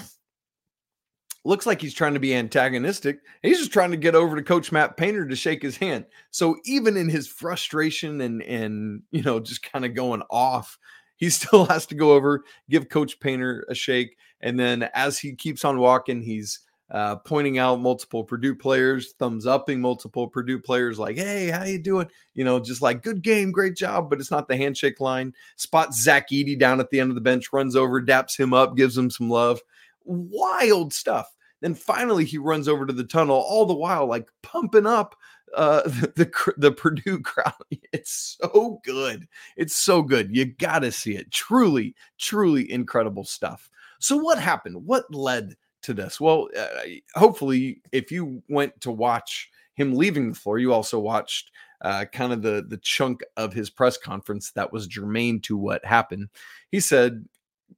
looks 1.44 1.66
like 1.66 1.80
he's 1.80 1.94
trying 1.94 2.14
to 2.14 2.20
be 2.20 2.34
antagonistic. 2.34 3.20
He's 3.42 3.58
just 3.58 3.72
trying 3.72 3.90
to 3.90 3.96
get 3.96 4.14
over 4.14 4.36
to 4.36 4.42
Coach 4.42 4.72
Matt 4.72 4.96
Painter 4.96 5.26
to 5.26 5.36
shake 5.36 5.62
his 5.62 5.76
hand. 5.76 6.06
So 6.30 6.56
even 6.64 6.96
in 6.96 7.08
his 7.08 7.28
frustration 7.28 8.20
and 8.20 8.42
and 8.42 9.02
you 9.10 9.22
know 9.22 9.40
just 9.40 9.62
kind 9.62 9.84
of 9.84 9.94
going 9.94 10.22
off, 10.30 10.78
he 11.16 11.30
still 11.30 11.66
has 11.66 11.86
to 11.86 11.94
go 11.94 12.12
over, 12.12 12.44
give 12.68 12.88
Coach 12.88 13.20
Painter 13.20 13.66
a 13.68 13.74
shake, 13.74 14.16
and 14.40 14.58
then 14.58 14.88
as 14.94 15.18
he 15.18 15.34
keeps 15.34 15.64
on 15.64 15.78
walking, 15.78 16.22
he's 16.22 16.60
uh, 16.90 17.16
pointing 17.16 17.58
out 17.58 17.80
multiple 17.80 18.24
Purdue 18.24 18.54
players, 18.54 19.14
thumbs 19.18 19.46
upping 19.46 19.80
multiple 19.80 20.28
Purdue 20.28 20.58
players, 20.58 20.98
like, 20.98 21.16
"Hey, 21.16 21.48
how 21.48 21.64
you 21.64 21.78
doing?" 21.78 22.08
You 22.34 22.44
know, 22.44 22.60
just 22.60 22.82
like, 22.82 23.02
"Good 23.02 23.22
game, 23.22 23.52
great 23.52 23.76
job," 23.76 24.10
but 24.10 24.20
it's 24.20 24.30
not 24.30 24.48
the 24.48 24.56
handshake 24.56 25.00
line. 25.00 25.34
Spots 25.56 26.02
Zach 26.02 26.30
Edey 26.30 26.58
down 26.58 26.80
at 26.80 26.90
the 26.90 27.00
end 27.00 27.10
of 27.10 27.14
the 27.14 27.20
bench, 27.20 27.52
runs 27.52 27.74
over, 27.74 28.02
daps 28.02 28.36
him 28.38 28.52
up, 28.52 28.76
gives 28.76 28.96
him 28.96 29.10
some 29.10 29.30
love 29.30 29.60
wild 30.04 30.92
stuff. 30.92 31.34
Then 31.60 31.74
finally, 31.74 32.24
he 32.24 32.38
runs 32.38 32.68
over 32.68 32.86
to 32.86 32.92
the 32.92 33.04
tunnel, 33.04 33.36
all 33.36 33.66
the 33.66 33.74
while 33.74 34.06
like 34.06 34.28
pumping 34.42 34.86
up 34.86 35.16
uh, 35.54 35.82
the, 35.86 36.12
the, 36.16 36.54
the 36.56 36.72
Purdue 36.72 37.20
crowd. 37.22 37.52
It's 37.92 38.36
so 38.40 38.80
good. 38.84 39.26
It's 39.56 39.76
so 39.76 40.02
good. 40.02 40.34
You 40.34 40.46
got 40.46 40.80
to 40.80 40.92
see 40.92 41.16
it. 41.16 41.30
Truly, 41.30 41.94
truly 42.18 42.70
incredible 42.70 43.24
stuff. 43.24 43.70
So, 43.98 44.16
what 44.16 44.38
happened? 44.38 44.84
What 44.84 45.12
led 45.14 45.56
to 45.84 45.94
this? 45.94 46.20
Well, 46.20 46.48
uh, 46.58 46.66
hopefully, 47.14 47.80
if 47.92 48.10
you 48.10 48.42
went 48.48 48.80
to 48.82 48.90
watch 48.90 49.50
him 49.74 49.94
leaving 49.94 50.30
the 50.30 50.38
floor, 50.38 50.58
you 50.58 50.72
also 50.72 50.98
watched 50.98 51.50
uh, 51.80 52.04
kind 52.06 52.32
of 52.32 52.42
the 52.42 52.64
the 52.66 52.78
chunk 52.78 53.22
of 53.36 53.52
his 53.52 53.70
press 53.70 53.96
conference 53.96 54.50
that 54.52 54.72
was 54.72 54.86
germane 54.86 55.40
to 55.40 55.56
what 55.56 55.84
happened. 55.84 56.28
He 56.70 56.80
said, 56.80 57.26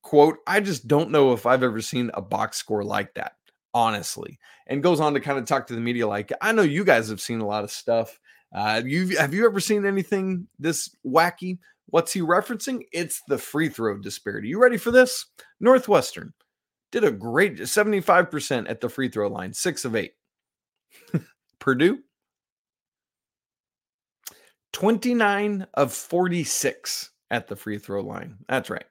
quote, 0.02 0.38
I 0.46 0.60
just 0.60 0.86
don't 0.86 1.10
know 1.10 1.32
if 1.32 1.46
I've 1.46 1.62
ever 1.62 1.80
seen 1.80 2.10
a 2.14 2.22
box 2.22 2.56
score 2.56 2.84
like 2.84 3.14
that, 3.14 3.32
honestly. 3.74 4.38
And 4.68 4.82
goes 4.82 5.00
on 5.00 5.14
to 5.14 5.20
kind 5.20 5.38
of 5.38 5.44
talk 5.44 5.66
to 5.66 5.74
the 5.74 5.80
media 5.80 6.06
like, 6.06 6.32
I 6.40 6.52
know 6.52 6.62
you 6.62 6.84
guys 6.84 7.08
have 7.08 7.20
seen 7.20 7.40
a 7.40 7.46
lot 7.46 7.64
of 7.64 7.70
stuff. 7.70 8.18
Uh, 8.54 8.82
you 8.84 9.16
have 9.18 9.34
you 9.34 9.44
ever 9.44 9.60
seen 9.60 9.84
anything 9.84 10.46
this 10.58 10.94
wacky? 11.04 11.58
What's 11.86 12.12
he 12.12 12.20
referencing? 12.20 12.86
It's 12.92 13.22
the 13.28 13.38
free 13.38 13.68
throw 13.68 13.98
disparity. 13.98 14.48
You 14.48 14.60
ready 14.60 14.76
for 14.76 14.90
this? 14.90 15.26
Northwestern 15.60 16.32
did 16.92 17.04
a 17.04 17.10
great 17.10 17.58
75% 17.58 18.70
at 18.70 18.80
the 18.80 18.88
free 18.88 19.08
throw 19.08 19.28
line, 19.28 19.52
six 19.52 19.84
of 19.84 19.96
eight. 19.96 20.14
Purdue, 21.58 21.98
29 24.72 25.66
of 25.72 25.92
46 25.92 27.10
at 27.30 27.48
the 27.48 27.56
free 27.56 27.78
throw 27.78 28.02
line. 28.02 28.36
That's 28.48 28.68
right. 28.70 28.84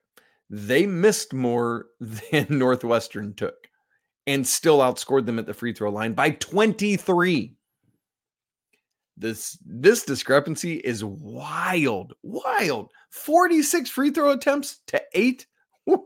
They 0.50 0.86
missed 0.86 1.34
more 1.34 1.88
than 2.00 2.48
Northwestern 2.50 3.34
took 3.36 3.56
and 4.28 4.46
still 4.46 4.80
outscored 4.80 5.25
them 5.25 5.38
at 5.38 5.46
the 5.46 5.54
free 5.54 5.74
throw 5.74 5.92
line 5.92 6.14
by 6.14 6.32
23. 6.32 7.56
This 9.18 9.58
this 9.64 10.04
discrepancy 10.04 10.78
is 10.78 11.04
wild. 11.04 12.14
Wild. 12.24 12.90
46 13.12 13.90
free 13.90 14.10
throw 14.10 14.32
attempts 14.32 14.80
to 14.88 15.02
8. 15.14 15.46
Woo. 15.86 16.06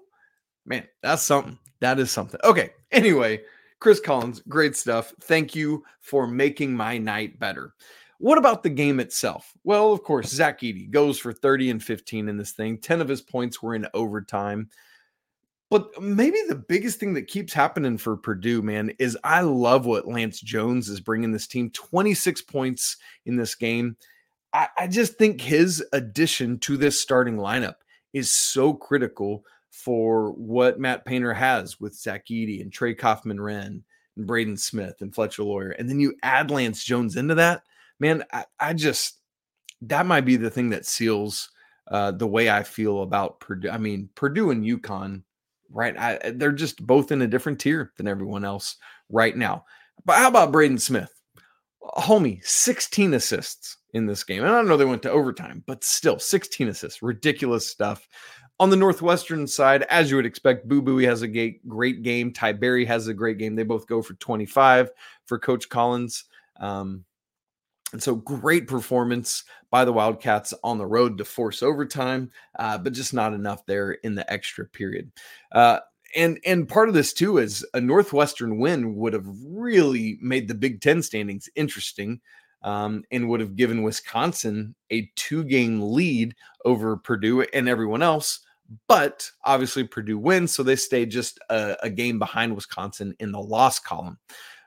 Man, 0.66 0.88
that's 1.02 1.24
something. 1.24 1.58
That 1.82 2.00
is 2.00 2.12
something. 2.12 2.40
Okay. 2.44 2.72
Anyway, 2.92 3.42
Chris 3.80 4.00
Collins, 4.00 4.42
great 4.48 4.76
stuff. 4.76 5.14
Thank 5.22 5.56
you 5.56 5.84
for 6.02 6.28
making 6.28 6.76
my 6.76 6.98
night 6.98 7.40
better. 7.40 7.74
What 8.18 8.38
about 8.38 8.64
the 8.64 8.70
game 8.70 9.00
itself? 9.00 9.54
Well, 9.64 9.94
of 9.94 10.04
course, 10.04 10.28
Zach 10.30 10.60
Edey 10.60 10.92
goes 10.92 11.18
for 11.18 11.32
30 11.32 11.70
and 11.70 11.84
15 11.84 12.28
in 12.28 12.36
this 12.36 12.52
thing. 12.52 12.78
10 12.78 13.00
of 13.00 13.08
his 13.08 13.22
points 13.22 13.64
were 13.64 13.76
in 13.76 13.88
overtime. 13.94 14.70
But 15.70 16.02
maybe 16.02 16.38
the 16.48 16.56
biggest 16.56 17.00
thing 17.00 17.14
that 17.14 17.28
keeps 17.28 17.54
happening 17.54 17.98
for 17.98 18.18
Purdue, 18.18 18.62
man, 18.62 18.92
is 19.00 19.18
I 19.24 19.42
love 19.42 19.86
what 19.86 20.08
Lance 20.08 20.42
Jones 20.42 20.90
is 20.90 21.00
bringing 21.00 21.32
this 21.32 21.48
team 21.48 21.70
26 21.70 22.42
points 22.42 22.98
in 23.26 23.38
this 23.38 23.56
game. 23.56 23.96
I, 24.52 24.68
I 24.78 24.88
just 24.88 25.18
think 25.18 25.40
his 25.40 25.84
addition 25.94 26.58
to 26.60 26.76
this 26.76 27.00
starting 27.00 27.38
lineup 27.38 27.76
is 28.14 28.36
so 28.36 28.74
critical 28.74 29.46
for 29.84 30.32
what 30.32 30.80
Matt 30.80 31.06
Painter 31.06 31.34
has 31.34 31.80
with 31.80 31.96
Zach 31.96 32.26
Edey 32.28 32.62
and 32.62 32.72
Trey 32.72 32.94
Kaufman-Renn 32.94 33.82
and 34.18 34.28
Braden 34.28 34.58
Smith 34.58 34.96
and 35.00 35.16
Fletcher 35.16 35.44
Loyer. 35.44 35.72
And 35.72 35.90
then 35.90 36.00
you 36.00 36.16
add 36.22 36.52
Lance 36.52 36.84
Jones 36.84 37.16
into 37.16 37.36
that, 37.36 37.64
man, 38.00 38.24
I, 38.34 38.46
I 38.60 38.74
just, 38.74 39.20
that 39.84 40.06
might 40.06 40.26
be 40.26 40.36
the 40.36 40.50
thing 40.50 40.70
that 40.72 40.86
seals 40.86 41.50
uh, 41.88 42.12
the 42.12 42.28
way 42.28 42.50
I 42.50 42.64
feel 42.64 43.04
about 43.04 43.40
Purdue. 43.40 43.70
I 43.70 43.78
mean, 43.78 44.10
Purdue 44.16 44.52
and 44.52 44.66
UConn, 44.66 45.24
right? 45.72 45.98
I, 45.98 46.32
they're 46.32 46.52
just 46.52 46.86
both 46.86 47.12
in 47.12 47.22
a 47.22 47.28
different 47.28 47.60
tier 47.60 47.94
than 47.98 48.08
everyone 48.08 48.44
else 48.44 48.76
right 49.10 49.36
now. 49.36 49.66
But 50.06 50.18
how 50.18 50.28
about 50.28 50.52
Braden 50.52 50.80
Smith? 50.80 51.14
Homie, 51.82 52.46
16 52.46 53.14
assists 53.14 53.78
in 53.94 54.06
this 54.06 54.24
game. 54.24 54.44
And 54.44 54.52
I 54.52 54.56
don't 54.56 54.68
know 54.68 54.78
they 54.78 54.86
went 54.86 55.02
to 55.04 55.12
overtime, 55.12 55.64
but 55.66 55.84
still 55.84 56.20
16 56.20 56.68
assists. 56.68 57.02
Ridiculous 57.02 57.68
stuff. 57.68 58.08
On 58.60 58.70
the 58.70 58.76
Northwestern 58.76 59.48
side, 59.48 59.84
as 59.84 60.10
you 60.10 60.18
would 60.18 60.26
expect, 60.26 60.68
Boo 60.68 60.82
Buie 60.82 61.06
has 61.06 61.22
a 61.22 61.60
great 61.68 62.04
game. 62.04 62.34
Ty 62.34 62.54
Berry 62.54 62.84
has 62.86 63.08
a 63.08 63.14
great 63.14 63.38
game. 63.38 63.56
They 63.56 63.64
both 63.64 63.88
go 63.88 64.02
for 64.02 64.16
25 64.16 64.92
for 65.26 65.40
Coach 65.40 65.70
Collins. 65.70 66.26
Um, 66.60 67.06
and 67.94 68.04
so 68.04 68.16
great 68.16 68.68
performance 68.68 69.44
by 69.72 69.86
the 69.86 69.94
Wildcats 69.94 70.54
on 70.64 70.78
the 70.78 70.86
road 70.86 71.18
to 71.18 71.26
force 71.26 71.64
overtime, 71.64 72.32
uh, 72.58 72.78
but 72.78 72.94
just 72.94 73.14
not 73.14 73.34
enough 73.34 73.66
there 73.66 73.94
in 73.94 74.16
the 74.16 74.32
extra 74.32 74.66
period. 74.66 75.12
Uh, 75.52 75.80
and 76.16 76.40
and 76.46 76.68
part 76.68 76.90
of 76.90 76.96
this 76.96 77.14
too 77.14 77.38
is 77.38 77.66
a 77.74 77.82
Northwestern 77.82 78.60
win 78.60 78.96
would 78.96 79.14
have 79.14 79.28
really 79.46 80.18
made 80.22 80.48
the 80.48 80.56
Big 80.56 80.82
Ten 80.82 81.02
standings 81.02 81.50
interesting, 81.56 82.20
um, 82.64 83.04
and 83.12 83.30
would 83.30 83.40
have 83.40 83.56
given 83.56 83.84
Wisconsin 83.84 84.76
a 84.92 85.10
two 85.16 85.44
game 85.44 85.82
lead 85.82 86.36
over 86.66 86.98
Purdue 86.98 87.42
and 87.42 87.70
everyone 87.70 88.02
else. 88.02 88.42
But 88.88 89.30
obviously 89.46 89.84
Purdue 89.84 90.18
wins, 90.18 90.52
so 90.52 90.64
they 90.64 90.76
stay 90.76 91.06
just 91.06 91.40
a, 91.50 91.76
a 91.84 91.90
game 91.90 92.20
behind 92.20 92.56
Wisconsin 92.56 93.16
in 93.20 93.32
the 93.32 93.42
loss 93.42 93.80
column. 93.80 94.20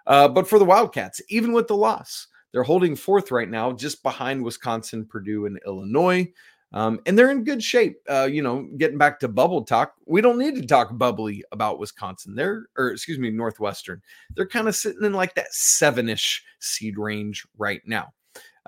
Uh, 0.06 0.28
but 0.28 0.48
for 0.48 0.58
the 0.58 0.64
Wildcats, 0.64 1.20
even 1.28 1.52
with 1.52 1.68
the 1.68 1.76
loss, 1.76 2.26
they're 2.52 2.62
holding 2.62 2.96
fourth 2.96 3.30
right 3.30 3.48
now, 3.48 3.72
just 3.72 4.02
behind 4.02 4.42
Wisconsin, 4.42 5.06
Purdue, 5.06 5.46
and 5.46 5.58
Illinois. 5.66 6.30
Um, 6.74 7.00
and 7.04 7.18
they're 7.18 7.30
in 7.30 7.44
good 7.44 7.62
shape. 7.62 7.96
Uh, 8.08 8.28
you 8.30 8.42
know, 8.42 8.66
getting 8.78 8.98
back 8.98 9.20
to 9.20 9.28
bubble 9.28 9.62
talk, 9.62 9.94
we 10.06 10.20
don't 10.20 10.38
need 10.38 10.56
to 10.56 10.66
talk 10.66 10.96
bubbly 10.96 11.44
about 11.52 11.78
Wisconsin. 11.78 12.34
They're, 12.34 12.66
or 12.76 12.88
excuse 12.88 13.18
me, 13.18 13.30
Northwestern. 13.30 14.00
They're 14.34 14.46
kind 14.48 14.68
of 14.68 14.76
sitting 14.76 15.04
in 15.04 15.12
like 15.12 15.34
that 15.34 15.52
seven 15.52 16.08
ish 16.08 16.42
seed 16.60 16.96
range 16.98 17.46
right 17.58 17.82
now. 17.84 18.12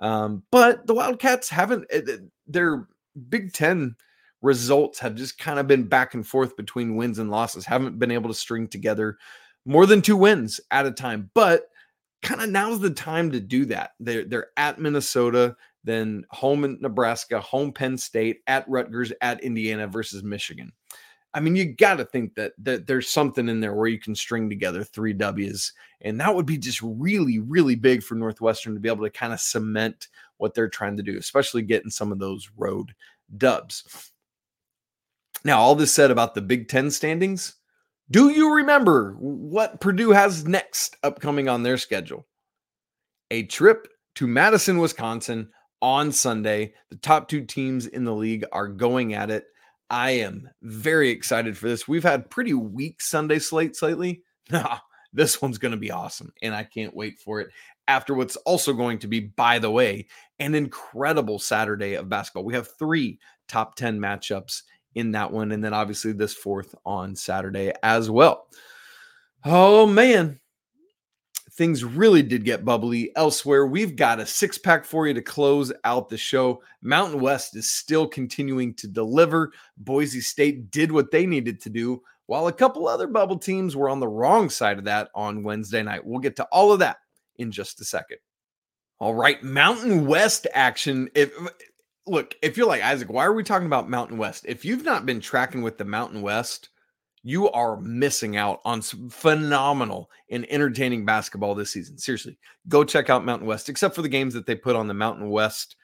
Um, 0.02 0.42
but 0.50 0.86
the 0.86 0.94
Wildcats 0.94 1.48
haven't, 1.48 1.86
eh, 1.90 2.02
their 2.46 2.88
Big 3.28 3.52
Ten 3.52 3.96
results 4.44 4.98
have 4.98 5.14
just 5.14 5.38
kind 5.38 5.58
of 5.58 5.66
been 5.66 5.84
back 5.84 6.12
and 6.12 6.26
forth 6.26 6.54
between 6.56 6.96
wins 6.96 7.18
and 7.18 7.30
losses, 7.30 7.64
haven't 7.64 7.98
been 7.98 8.10
able 8.10 8.28
to 8.28 8.34
string 8.34 8.68
together 8.68 9.16
more 9.64 9.86
than 9.86 10.02
two 10.02 10.16
wins 10.16 10.60
at 10.70 10.86
a 10.86 10.92
time. 10.92 11.30
But 11.34 11.62
kind 12.22 12.42
of 12.42 12.50
now's 12.50 12.78
the 12.78 12.90
time 12.90 13.32
to 13.32 13.40
do 13.40 13.64
that. 13.66 13.92
They're 13.98 14.24
they're 14.24 14.48
at 14.58 14.78
Minnesota, 14.78 15.56
then 15.82 16.24
home 16.30 16.64
in 16.64 16.78
Nebraska, 16.80 17.40
home 17.40 17.72
Penn 17.72 17.96
State, 17.96 18.42
at 18.46 18.68
Rutgers, 18.68 19.12
at 19.22 19.42
Indiana 19.42 19.86
versus 19.88 20.22
Michigan. 20.22 20.72
I 21.32 21.40
mean, 21.40 21.56
you 21.56 21.72
got 21.74 21.94
to 21.94 22.04
think 22.04 22.34
that 22.34 22.52
that 22.58 22.86
there's 22.86 23.08
something 23.08 23.48
in 23.48 23.60
there 23.60 23.74
where 23.74 23.88
you 23.88 23.98
can 23.98 24.14
string 24.14 24.50
together 24.50 24.84
three 24.84 25.14
W's, 25.14 25.72
and 26.02 26.20
that 26.20 26.34
would 26.34 26.46
be 26.46 26.58
just 26.58 26.82
really, 26.82 27.38
really 27.38 27.76
big 27.76 28.02
for 28.02 28.14
Northwestern 28.14 28.74
to 28.74 28.80
be 28.80 28.90
able 28.90 29.04
to 29.04 29.10
kind 29.10 29.32
of 29.32 29.40
cement 29.40 30.08
what 30.36 30.52
they're 30.52 30.68
trying 30.68 30.98
to 30.98 31.02
do, 31.02 31.16
especially 31.16 31.62
getting 31.62 31.90
some 31.90 32.12
of 32.12 32.18
those 32.18 32.50
road 32.58 32.94
dubs. 33.38 34.12
Now, 35.44 35.60
all 35.60 35.74
this 35.74 35.92
said 35.92 36.10
about 36.10 36.34
the 36.34 36.40
Big 36.40 36.68
Ten 36.68 36.90
standings, 36.90 37.56
do 38.10 38.30
you 38.30 38.54
remember 38.54 39.12
what 39.18 39.80
Purdue 39.80 40.10
has 40.10 40.46
next 40.46 40.96
upcoming 41.02 41.48
on 41.48 41.62
their 41.62 41.76
schedule? 41.76 42.26
A 43.30 43.44
trip 43.44 43.88
to 44.16 44.26
Madison, 44.26 44.78
Wisconsin 44.78 45.50
on 45.82 46.12
Sunday. 46.12 46.74
The 46.90 46.96
top 46.96 47.28
two 47.28 47.44
teams 47.44 47.86
in 47.86 48.04
the 48.04 48.14
league 48.14 48.44
are 48.52 48.68
going 48.68 49.14
at 49.14 49.30
it. 49.30 49.44
I 49.90 50.12
am 50.12 50.48
very 50.62 51.10
excited 51.10 51.58
for 51.58 51.68
this. 51.68 51.86
We've 51.86 52.02
had 52.02 52.30
pretty 52.30 52.54
weak 52.54 53.02
Sunday 53.02 53.38
slates 53.38 53.82
lately. 53.82 54.22
This 55.14 55.40
one's 55.40 55.58
going 55.58 55.70
to 55.70 55.78
be 55.78 55.92
awesome, 55.92 56.32
and 56.42 56.52
I 56.52 56.64
can't 56.64 56.94
wait 56.94 57.20
for 57.20 57.40
it. 57.40 57.48
After 57.86 58.14
what's 58.14 58.34
also 58.34 58.72
going 58.72 58.98
to 58.98 59.06
be, 59.06 59.20
by 59.20 59.60
the 59.60 59.70
way, 59.70 60.08
an 60.40 60.56
incredible 60.56 61.38
Saturday 61.38 61.94
of 61.94 62.08
basketball. 62.08 62.44
We 62.44 62.54
have 62.54 62.76
three 62.80 63.20
top 63.46 63.76
10 63.76 64.00
matchups 64.00 64.62
in 64.94 65.12
that 65.12 65.30
one. 65.30 65.52
And 65.52 65.64
then 65.64 65.74
obviously 65.74 66.12
this 66.12 66.34
fourth 66.34 66.74
on 66.84 67.16
Saturday 67.16 67.72
as 67.82 68.10
well. 68.10 68.48
Oh, 69.44 69.86
man. 69.86 70.40
Things 71.52 71.84
really 71.84 72.22
did 72.22 72.44
get 72.44 72.64
bubbly 72.64 73.12
elsewhere. 73.14 73.64
We've 73.64 73.94
got 73.94 74.18
a 74.18 74.26
six 74.26 74.58
pack 74.58 74.84
for 74.84 75.06
you 75.06 75.14
to 75.14 75.22
close 75.22 75.72
out 75.84 76.08
the 76.08 76.16
show. 76.16 76.60
Mountain 76.82 77.20
West 77.20 77.54
is 77.54 77.70
still 77.70 78.08
continuing 78.08 78.74
to 78.74 78.88
deliver. 78.88 79.52
Boise 79.76 80.20
State 80.20 80.72
did 80.72 80.90
what 80.90 81.12
they 81.12 81.26
needed 81.26 81.60
to 81.60 81.70
do, 81.70 82.02
while 82.26 82.48
a 82.48 82.52
couple 82.52 82.88
other 82.88 83.06
bubble 83.06 83.38
teams 83.38 83.76
were 83.76 83.88
on 83.88 84.00
the 84.00 84.08
wrong 84.08 84.50
side 84.50 84.78
of 84.78 84.84
that 84.86 85.10
on 85.14 85.44
Wednesday 85.44 85.84
night. 85.84 86.04
We'll 86.04 86.18
get 86.18 86.34
to 86.36 86.44
all 86.50 86.72
of 86.72 86.80
that 86.80 86.96
in 87.36 87.52
just 87.52 87.80
a 87.80 87.84
second. 87.84 88.18
All 88.98 89.14
right, 89.14 89.40
Mountain 89.44 90.06
West 90.06 90.48
action. 90.54 91.08
If 91.14 91.30
look, 92.06 92.34
if 92.42 92.56
you're 92.56 92.66
like 92.66 92.82
Isaac, 92.82 93.10
why 93.10 93.24
are 93.24 93.32
we 93.32 93.42
talking 93.42 93.66
about 93.66 93.88
Mountain 93.88 94.18
West? 94.18 94.44
If 94.46 94.64
you've 94.64 94.84
not 94.84 95.06
been 95.06 95.20
tracking 95.20 95.62
with 95.62 95.78
the 95.78 95.84
Mountain 95.84 96.22
West, 96.22 96.70
you 97.22 97.50
are 97.52 97.80
missing 97.80 98.36
out 98.36 98.60
on 98.64 98.82
some 98.82 99.08
phenomenal 99.08 100.10
and 100.30 100.46
entertaining 100.50 101.06
basketball 101.06 101.54
this 101.54 101.70
season. 101.70 101.96
Seriously, 101.96 102.38
go 102.68 102.84
check 102.84 103.08
out 103.08 103.24
Mountain 103.24 103.48
West, 103.48 103.68
except 103.68 103.94
for 103.94 104.02
the 104.02 104.08
games 104.08 104.34
that 104.34 104.46
they 104.46 104.54
put 104.54 104.76
on 104.76 104.86
the 104.86 104.94
Mountain 104.94 105.30
West 105.30 105.76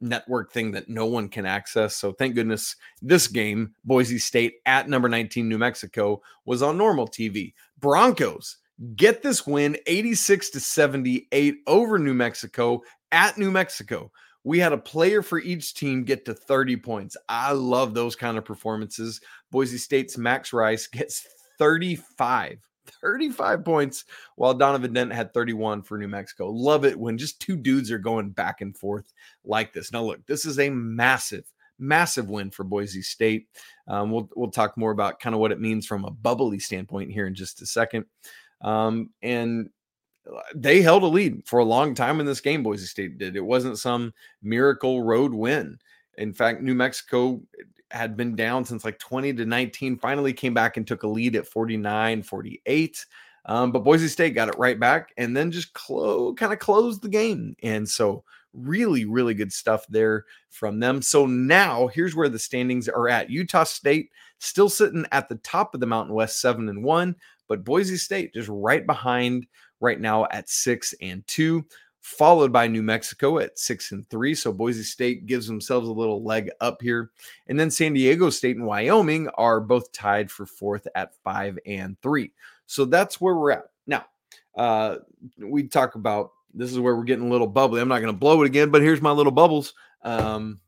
network 0.00 0.52
thing 0.52 0.72
that 0.72 0.88
no 0.88 1.06
one 1.06 1.28
can 1.28 1.46
access. 1.46 1.96
So 1.96 2.12
thank 2.12 2.34
goodness 2.34 2.76
this 3.00 3.28
game, 3.28 3.72
Boise 3.84 4.18
State 4.18 4.56
at 4.66 4.88
number 4.88 5.08
19 5.08 5.48
New 5.48 5.58
Mexico, 5.58 6.20
was 6.44 6.62
on 6.62 6.76
normal 6.76 7.06
TV. 7.06 7.54
Broncos 7.78 8.58
get 8.96 9.22
this 9.22 9.46
win 9.46 9.76
86 9.86 10.50
to 10.50 10.60
78 10.60 11.56
over 11.66 11.98
New 11.98 12.12
Mexico 12.12 12.82
at 13.12 13.38
New 13.38 13.50
Mexico 13.50 14.10
we 14.46 14.60
had 14.60 14.72
a 14.72 14.78
player 14.78 15.22
for 15.22 15.40
each 15.40 15.74
team 15.74 16.04
get 16.04 16.24
to 16.24 16.32
30 16.32 16.76
points. 16.76 17.16
I 17.28 17.50
love 17.50 17.94
those 17.94 18.14
kind 18.14 18.38
of 18.38 18.44
performances. 18.44 19.20
Boise 19.50 19.76
State's 19.76 20.16
Max 20.16 20.52
Rice 20.52 20.86
gets 20.92 21.26
35. 21.58 22.60
35 23.02 23.64
points 23.64 24.04
while 24.36 24.54
Donovan 24.54 24.92
Dent 24.92 25.12
had 25.12 25.34
31 25.34 25.82
for 25.82 25.98
New 25.98 26.06
Mexico. 26.06 26.48
Love 26.48 26.84
it 26.84 26.96
when 26.96 27.18
just 27.18 27.40
two 27.40 27.56
dudes 27.56 27.90
are 27.90 27.98
going 27.98 28.30
back 28.30 28.60
and 28.60 28.78
forth 28.78 29.12
like 29.44 29.72
this. 29.72 29.92
Now, 29.92 30.04
look, 30.04 30.24
this 30.26 30.46
is 30.46 30.60
a 30.60 30.70
massive, 30.70 31.52
massive 31.80 32.30
win 32.30 32.52
for 32.52 32.62
Boise 32.62 33.02
State. 33.02 33.48
Um, 33.88 34.12
we'll, 34.12 34.30
we'll 34.36 34.52
talk 34.52 34.78
more 34.78 34.92
about 34.92 35.18
kind 35.18 35.34
of 35.34 35.40
what 35.40 35.50
it 35.50 35.60
means 35.60 35.88
from 35.88 36.04
a 36.04 36.12
bubbly 36.12 36.60
standpoint 36.60 37.10
here 37.10 37.26
in 37.26 37.34
just 37.34 37.62
a 37.62 37.66
second. 37.66 38.04
Um, 38.60 39.10
and 39.22 39.70
they 40.54 40.82
held 40.82 41.02
a 41.02 41.06
lead 41.06 41.46
for 41.46 41.60
a 41.60 41.64
long 41.64 41.94
time 41.94 42.20
in 42.20 42.26
this 42.26 42.40
game. 42.40 42.62
Boise 42.62 42.86
State 42.86 43.18
did. 43.18 43.36
It 43.36 43.44
wasn't 43.44 43.78
some 43.78 44.12
miracle 44.42 45.02
road 45.02 45.32
win. 45.32 45.78
In 46.18 46.32
fact, 46.32 46.62
New 46.62 46.74
Mexico 46.74 47.40
had 47.90 48.16
been 48.16 48.34
down 48.34 48.64
since 48.64 48.84
like 48.84 48.98
20 48.98 49.34
to 49.34 49.44
19, 49.44 49.98
finally 49.98 50.32
came 50.32 50.54
back 50.54 50.76
and 50.76 50.86
took 50.86 51.02
a 51.02 51.08
lead 51.08 51.36
at 51.36 51.46
49 51.46 52.22
48. 52.22 53.06
Um, 53.48 53.70
but 53.70 53.84
Boise 53.84 54.08
State 54.08 54.34
got 54.34 54.48
it 54.48 54.58
right 54.58 54.78
back 54.78 55.12
and 55.16 55.36
then 55.36 55.52
just 55.52 55.72
close, 55.72 56.34
kind 56.36 56.52
of 56.52 56.58
closed 56.58 57.02
the 57.02 57.08
game. 57.08 57.54
And 57.62 57.88
so, 57.88 58.24
really, 58.52 59.04
really 59.04 59.34
good 59.34 59.52
stuff 59.52 59.84
there 59.88 60.24
from 60.50 60.80
them. 60.80 61.02
So 61.02 61.26
now 61.26 61.88
here's 61.88 62.16
where 62.16 62.28
the 62.28 62.38
standings 62.38 62.88
are 62.88 63.08
at. 63.08 63.30
Utah 63.30 63.64
State 63.64 64.10
still 64.38 64.68
sitting 64.68 65.04
at 65.12 65.28
the 65.28 65.36
top 65.36 65.74
of 65.74 65.80
the 65.80 65.86
Mountain 65.86 66.14
West, 66.14 66.40
seven 66.40 66.68
and 66.68 66.82
one, 66.82 67.14
but 67.48 67.64
Boise 67.64 67.96
State 67.96 68.34
just 68.34 68.48
right 68.50 68.86
behind 68.86 69.46
right 69.80 70.00
now 70.00 70.26
at 70.30 70.48
six 70.48 70.94
and 71.00 71.26
two 71.26 71.64
followed 72.06 72.52
by 72.52 72.68
New 72.68 72.84
Mexico 72.84 73.40
at 73.40 73.58
six 73.58 73.90
and 73.90 74.08
three. 74.08 74.32
So 74.32 74.52
Boise 74.52 74.84
State 74.84 75.26
gives 75.26 75.48
themselves 75.48 75.88
a 75.88 75.92
little 75.92 76.22
leg 76.22 76.48
up 76.60 76.80
here. 76.80 77.10
And 77.48 77.58
then 77.58 77.68
San 77.68 77.94
Diego 77.94 78.30
State 78.30 78.54
and 78.54 78.64
Wyoming 78.64 79.28
are 79.30 79.60
both 79.60 79.90
tied 79.90 80.30
for 80.30 80.46
fourth 80.46 80.86
at 80.94 81.16
five 81.24 81.58
and 81.66 82.00
three. 82.02 82.30
So 82.66 82.84
that's 82.84 83.20
where 83.20 83.34
we're 83.34 83.50
at. 83.50 83.64
Now, 83.88 84.06
uh, 84.56 84.98
we 85.36 85.64
talk 85.64 85.96
about 85.96 86.30
this 86.54 86.70
is 86.70 86.78
where 86.78 86.94
we're 86.94 87.02
getting 87.02 87.26
a 87.26 87.30
little 87.30 87.48
bubbly. 87.48 87.80
I'm 87.80 87.88
not 87.88 87.98
going 87.98 88.14
to 88.14 88.18
blow 88.18 88.40
it 88.40 88.46
again, 88.46 88.70
but 88.70 88.82
here's 88.82 89.02
my 89.02 89.10
little 89.10 89.32
bubbles. 89.32 89.74
Um, 90.02 90.60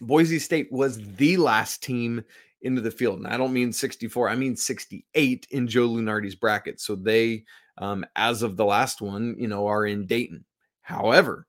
Boise 0.00 0.40
State 0.40 0.70
was 0.72 0.98
the 1.14 1.36
last 1.36 1.80
team 1.80 2.24
into 2.60 2.80
the 2.80 2.90
field. 2.90 3.18
And 3.18 3.28
I 3.28 3.36
don't 3.36 3.52
mean 3.52 3.72
64, 3.72 4.28
I 4.28 4.34
mean 4.34 4.56
68 4.56 5.46
in 5.50 5.68
Joe 5.68 5.88
Lunardi's 5.88 6.34
bracket. 6.34 6.80
So 6.80 6.96
they 6.96 7.44
um, 7.78 8.04
as 8.16 8.42
of 8.42 8.56
the 8.56 8.64
last 8.64 9.00
one, 9.00 9.36
you 9.38 9.48
know, 9.48 9.66
are 9.66 9.86
in 9.86 10.06
Dayton. 10.06 10.44
However, 10.82 11.46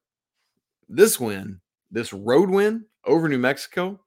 this 0.89 1.19
win, 1.19 1.59
this 1.91 2.13
road 2.13 2.49
win 2.49 2.85
over 3.05 3.29
New 3.29 3.37
Mexico, 3.37 3.99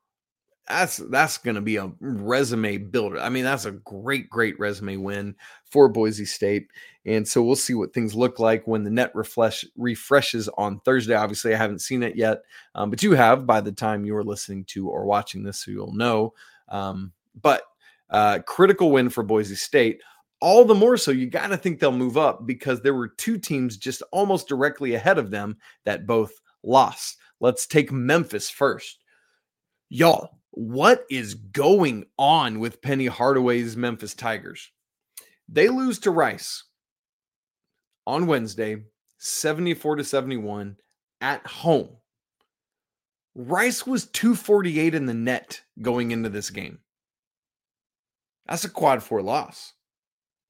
that's 0.68 0.98
that's 0.98 1.38
going 1.38 1.54
to 1.54 1.62
be 1.62 1.76
a 1.76 1.90
resume 2.00 2.76
builder. 2.76 3.18
I 3.18 3.30
mean, 3.30 3.44
that's 3.44 3.64
a 3.64 3.72
great, 3.72 4.28
great 4.28 4.58
resume 4.58 4.96
win 4.96 5.34
for 5.64 5.88
Boise 5.88 6.26
State, 6.26 6.68
and 7.06 7.26
so 7.26 7.42
we'll 7.42 7.56
see 7.56 7.74
what 7.74 7.94
things 7.94 8.14
look 8.14 8.38
like 8.38 8.66
when 8.66 8.84
the 8.84 8.90
net 8.90 9.10
refresh 9.14 9.64
refreshes 9.76 10.48
on 10.58 10.80
Thursday. 10.80 11.14
Obviously, 11.14 11.54
I 11.54 11.58
haven't 11.58 11.80
seen 11.80 12.02
it 12.02 12.16
yet, 12.16 12.42
um, 12.74 12.90
but 12.90 13.02
you 13.02 13.12
have 13.12 13.46
by 13.46 13.62
the 13.62 13.72
time 13.72 14.04
you 14.04 14.14
are 14.16 14.24
listening 14.24 14.64
to 14.66 14.88
or 14.88 15.06
watching 15.06 15.42
this, 15.42 15.64
so 15.64 15.70
you'll 15.70 15.94
know. 15.94 16.34
Um, 16.68 17.12
but 17.40 17.62
uh, 18.10 18.40
critical 18.46 18.90
win 18.90 19.08
for 19.08 19.22
Boise 19.22 19.54
State 19.54 20.02
all 20.40 20.64
the 20.64 20.74
more 20.74 20.96
so 20.96 21.10
you 21.10 21.26
got 21.26 21.48
to 21.48 21.56
think 21.56 21.80
they'll 21.80 21.92
move 21.92 22.16
up 22.16 22.46
because 22.46 22.80
there 22.80 22.94
were 22.94 23.08
two 23.08 23.38
teams 23.38 23.76
just 23.76 24.02
almost 24.12 24.48
directly 24.48 24.94
ahead 24.94 25.18
of 25.18 25.30
them 25.30 25.56
that 25.84 26.06
both 26.06 26.32
lost. 26.62 27.18
Let's 27.40 27.66
take 27.66 27.90
Memphis 27.92 28.50
first. 28.50 28.98
Y'all, 29.88 30.38
what 30.50 31.04
is 31.10 31.34
going 31.34 32.04
on 32.18 32.60
with 32.60 32.82
Penny 32.82 33.06
Hardaway's 33.06 33.76
Memphis 33.76 34.14
Tigers? 34.14 34.70
They 35.48 35.68
lose 35.68 35.98
to 36.00 36.10
Rice 36.10 36.64
on 38.06 38.26
Wednesday, 38.26 38.82
74 39.18 39.96
to 39.96 40.04
71 40.04 40.76
at 41.20 41.46
home. 41.46 41.90
Rice 43.34 43.86
was 43.86 44.06
248 44.06 44.94
in 44.94 45.06
the 45.06 45.14
net 45.14 45.62
going 45.80 46.10
into 46.10 46.28
this 46.28 46.50
game. 46.50 46.80
That's 48.46 48.64
a 48.64 48.68
quad 48.68 49.02
four 49.02 49.22
loss. 49.22 49.74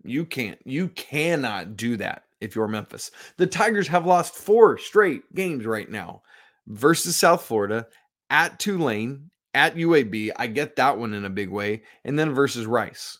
You 0.09 0.25
can't. 0.25 0.59
You 0.65 0.89
cannot 0.89 1.77
do 1.77 1.97
that 1.99 2.25
if 2.41 2.55
you're 2.55 2.69
Memphis. 2.69 3.11
The 3.37 3.47
Tigers 3.47 3.89
have 3.89 4.07
lost 4.07 4.35
four 4.35 4.79
straight 4.79 5.35
games 5.35 5.67
right 5.67 5.91
now 5.91 6.23
versus 6.67 7.17
South 7.17 7.43
Florida, 7.43 7.87
at 8.31 8.59
Tulane, 8.59 9.31
at 9.55 9.77
UAB. 9.77 10.31
I 10.37 10.47
get 10.47 10.77
that 10.77 10.99
one 10.99 11.15
in 11.15 11.25
a 11.25 11.31
big 11.31 11.51
way, 11.51 11.83
and 12.05 12.19
then 12.19 12.35
versus 12.35 12.67
Rice. 12.67 13.19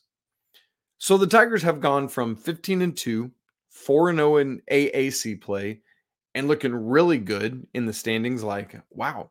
So 0.99 1.17
the 1.17 1.27
Tigers 1.27 1.63
have 1.63 1.81
gone 1.81 2.09
from 2.09 2.37
15 2.37 2.83
and 2.83 2.97
2, 2.97 3.31
4 3.71 4.11
and 4.11 4.19
0 4.19 4.37
in 4.37 4.63
AAC 4.71 5.41
play, 5.41 5.81
and 6.35 6.49
looking 6.49 6.75
really 6.75 7.19
good 7.19 7.67
in 7.75 7.87
the 7.87 7.93
standings. 7.93 8.43
Like, 8.43 8.81
wow, 8.91 9.31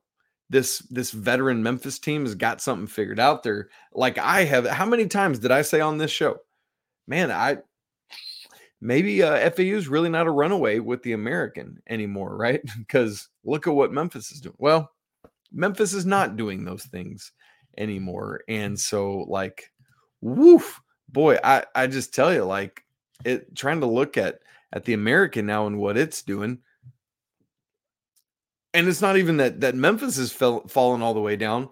this 0.49 0.79
this 0.89 1.11
veteran 1.11 1.61
Memphis 1.61 1.99
team 1.99 2.23
has 2.23 2.35
got 2.35 2.61
something 2.61 2.87
figured 2.87 3.19
out 3.19 3.43
there. 3.43 3.69
Like 3.93 4.17
I 4.17 4.45
have. 4.45 4.65
How 4.65 4.85
many 4.85 5.07
times 5.07 5.39
did 5.39 5.51
I 5.51 5.61
say 5.61 5.81
on 5.81 5.97
this 5.97 6.11
show? 6.11 6.37
Man, 7.07 7.31
I 7.31 7.57
maybe 8.81 9.23
uh, 9.23 9.49
FAU 9.51 9.63
is 9.63 9.87
really 9.87 10.09
not 10.09 10.27
a 10.27 10.31
runaway 10.31 10.79
with 10.79 11.01
the 11.03 11.13
American 11.13 11.81
anymore, 11.89 12.35
right? 12.35 12.61
because 12.77 13.29
look 13.43 13.67
at 13.67 13.73
what 13.73 13.93
Memphis 13.93 14.31
is 14.31 14.41
doing. 14.41 14.55
Well, 14.57 14.91
Memphis 15.51 15.93
is 15.93 16.05
not 16.05 16.37
doing 16.37 16.65
those 16.65 16.83
things 16.83 17.31
anymore, 17.77 18.41
and 18.47 18.79
so 18.79 19.25
like, 19.29 19.71
woof, 20.21 20.81
boy, 21.09 21.37
I 21.43 21.63
I 21.73 21.87
just 21.87 22.13
tell 22.13 22.33
you, 22.33 22.43
like, 22.43 22.83
it 23.25 23.55
trying 23.55 23.79
to 23.81 23.87
look 23.87 24.17
at 24.17 24.39
at 24.73 24.83
the 24.85 24.93
American 24.93 25.45
now 25.45 25.67
and 25.67 25.77
what 25.77 25.97
it's 25.97 26.21
doing. 26.21 26.59
And 28.73 28.87
it's 28.87 29.01
not 29.01 29.17
even 29.17 29.37
that 29.37 29.61
that 29.61 29.75
Memphis 29.75 30.17
has 30.17 30.31
fell, 30.31 30.67
fallen 30.67 31.01
all 31.01 31.13
the 31.13 31.21
way 31.21 31.35
down. 31.35 31.69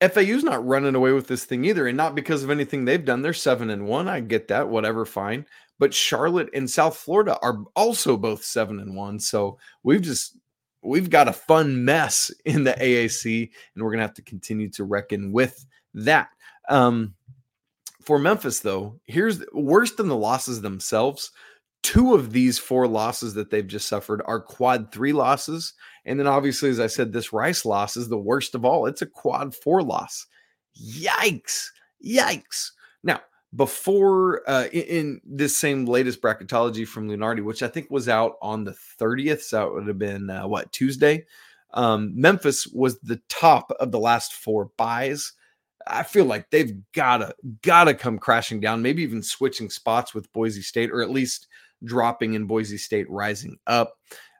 FAU's 0.00 0.44
not 0.44 0.66
running 0.66 0.94
away 0.94 1.12
with 1.12 1.28
this 1.28 1.44
thing 1.44 1.64
either, 1.64 1.86
and 1.86 1.96
not 1.96 2.14
because 2.14 2.42
of 2.42 2.50
anything 2.50 2.84
they've 2.84 3.04
done. 3.04 3.22
They're 3.22 3.32
seven 3.32 3.70
and 3.70 3.86
one. 3.86 4.08
I 4.08 4.20
get 4.20 4.48
that, 4.48 4.68
whatever, 4.68 5.04
fine. 5.04 5.46
But 5.78 5.94
Charlotte 5.94 6.50
and 6.54 6.68
South 6.68 6.96
Florida 6.96 7.38
are 7.42 7.64
also 7.74 8.16
both 8.16 8.44
seven 8.44 8.80
and 8.80 8.94
one. 8.96 9.18
So 9.18 9.58
we've 9.82 10.02
just 10.02 10.36
we've 10.82 11.10
got 11.10 11.28
a 11.28 11.32
fun 11.32 11.84
mess 11.84 12.30
in 12.44 12.64
the 12.64 12.72
AAC, 12.74 13.50
and 13.74 13.84
we're 13.84 13.90
gonna 13.90 14.02
have 14.02 14.14
to 14.14 14.22
continue 14.22 14.68
to 14.70 14.84
reckon 14.84 15.32
with 15.32 15.64
that. 15.94 16.28
Um, 16.68 17.14
for 18.02 18.18
Memphis, 18.18 18.60
though, 18.60 19.00
here's 19.06 19.42
worse 19.52 19.92
than 19.92 20.08
the 20.08 20.16
losses 20.16 20.60
themselves. 20.60 21.30
Two 21.84 22.14
of 22.14 22.32
these 22.32 22.58
four 22.58 22.88
losses 22.88 23.34
that 23.34 23.50
they've 23.50 23.66
just 23.66 23.88
suffered 23.88 24.22
are 24.24 24.40
quad 24.40 24.90
three 24.90 25.12
losses. 25.12 25.74
And 26.06 26.18
then, 26.18 26.26
obviously, 26.26 26.70
as 26.70 26.80
I 26.80 26.86
said, 26.86 27.12
this 27.12 27.30
Rice 27.30 27.66
loss 27.66 27.96
is 27.96 28.08
the 28.08 28.18
worst 28.18 28.54
of 28.54 28.64
all. 28.64 28.86
It's 28.86 29.02
a 29.02 29.06
quad 29.06 29.54
four 29.54 29.82
loss. 29.82 30.26
Yikes. 30.82 31.66
Yikes. 32.02 32.70
Now, 33.02 33.20
before 33.54 34.42
uh, 34.48 34.64
in, 34.72 34.82
in, 34.82 35.20
this 35.24 35.56
same 35.56 35.84
latest 35.84 36.22
bracketology 36.22 36.88
from 36.88 37.08
Lunardi, 37.08 37.44
which 37.44 37.62
I 37.62 37.68
think 37.68 37.90
was 37.90 38.08
out 38.08 38.36
on 38.40 38.64
the 38.64 38.74
30th, 38.98 39.42
so 39.42 39.66
it 39.66 39.74
would 39.74 39.86
have 39.86 39.98
been 39.98 40.30
uh, 40.30 40.48
what 40.48 40.72
Tuesday. 40.72 41.26
Um, 41.74 42.12
Memphis 42.18 42.66
was 42.66 42.98
the 43.00 43.20
top 43.28 43.70
of 43.78 43.92
the 43.92 43.98
last 43.98 44.32
four 44.32 44.70
buys. 44.78 45.34
I 45.86 46.02
feel 46.02 46.24
like 46.24 46.50
they've 46.50 46.80
gotta 46.92 47.34
gotta 47.62 47.94
come 47.94 48.18
crashing 48.18 48.60
down, 48.60 48.80
maybe 48.80 49.02
even 49.02 49.22
switching 49.22 49.68
spots 49.68 50.14
with 50.14 50.32
Boise 50.32 50.62
State, 50.62 50.90
or 50.90 51.02
at 51.02 51.10
least 51.10 51.48
dropping 51.84 52.34
in 52.34 52.46
Boise 52.46 52.78
State, 52.78 53.08
rising 53.10 53.58
up. 53.66 53.94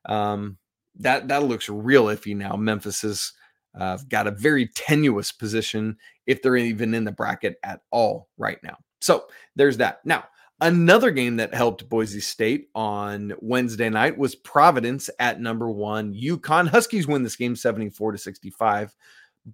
Um, 0.07 0.59
that 0.97 1.29
that 1.29 1.43
looks 1.43 1.69
real 1.69 2.07
iffy 2.07 2.37
now. 2.37 2.57
Memphis 2.57 3.03
has 3.03 3.33
uh, 3.79 3.99
got 4.09 4.27
a 4.27 4.33
very 4.33 4.69
tenuous 4.69 5.33
position 5.33 5.97
if 6.27 6.43
they're 6.43 6.57
even 6.57 6.95
in 6.95 7.05
the 7.05 7.13
bracket 7.13 7.57
at 7.63 7.81
all 7.91 8.29
right 8.39 8.59
now. 8.63 8.77
So 9.01 9.27
there's 9.57 9.77
that. 9.79 10.05
Now 10.05 10.25
another 10.61 11.11
game 11.11 11.37
that 11.37 11.55
helped 11.55 11.89
Boise 11.89 12.21
State 12.21 12.69
on 12.75 13.33
Wednesday 13.41 13.89
night 13.89 14.17
was 14.17 14.35
Providence 14.35 15.11
at 15.19 15.41
number 15.41 15.71
one. 15.71 16.15
UConn 16.15 16.69
Huskies 16.69 17.07
win 17.07 17.23
this 17.23 17.37
game 17.37 17.57
74 17.57 18.13
to 18.13 18.19
65, 18.19 18.95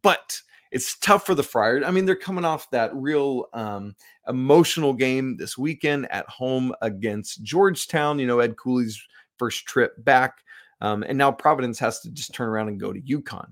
but 0.02 0.40
it's 0.70 0.96
tough 0.98 1.26
for 1.26 1.34
the 1.34 1.42
Friars. 1.42 1.84
I 1.84 1.90
mean, 1.90 2.04
they're 2.04 2.14
coming 2.16 2.44
off 2.44 2.70
that 2.70 2.94
real 2.94 3.46
um, 3.52 3.94
emotional 4.28 4.92
game 4.92 5.36
this 5.36 5.58
weekend 5.58 6.10
at 6.12 6.28
home 6.28 6.72
against 6.80 7.42
Georgetown. 7.42 8.18
You 8.18 8.26
know, 8.26 8.40
Ed 8.40 8.56
Cooley's 8.56 9.00
first 9.36 9.66
trip 9.66 9.92
back, 10.04 10.38
um, 10.80 11.02
and 11.02 11.18
now 11.18 11.32
Providence 11.32 11.78
has 11.80 12.00
to 12.00 12.10
just 12.10 12.34
turn 12.34 12.48
around 12.48 12.68
and 12.68 12.80
go 12.80 12.92
to 12.92 13.00
UConn. 13.00 13.48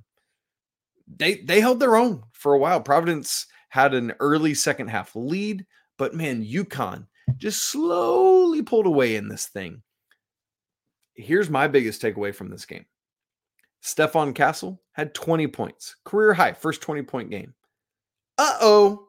They 1.17 1.37
they 1.37 1.61
held 1.61 1.81
their 1.81 1.97
own 1.97 2.23
for 2.33 2.55
a 2.55 2.59
while. 2.59 2.81
Providence 2.81 3.47
had 3.71 3.95
an 3.95 4.13
early 4.21 4.55
second 4.55 4.89
half 4.89 5.15
lead, 5.17 5.67
but 5.97 6.15
man, 6.15 6.45
UConn 6.45 7.07
just 7.37 7.71
slowly 7.71 8.63
pulled 8.63 8.87
away 8.87 9.17
in 9.17 9.29
this 9.29 9.47
thing. 9.47 9.83
Here's 11.15 11.51
my 11.51 11.67
biggest 11.67 12.01
takeaway 12.01 12.35
from 12.35 12.49
this 12.49 12.65
game. 12.65 12.87
Stephon 13.83 14.35
Castle 14.35 14.81
had 14.99 15.15
20 15.15 15.47
points, 15.47 15.97
career 16.05 16.35
high, 16.35 16.53
first 16.53 16.83
20 16.83 17.03
point 17.03 17.31
game. 17.31 17.55
Uh 18.37 18.59
oh. 18.61 19.07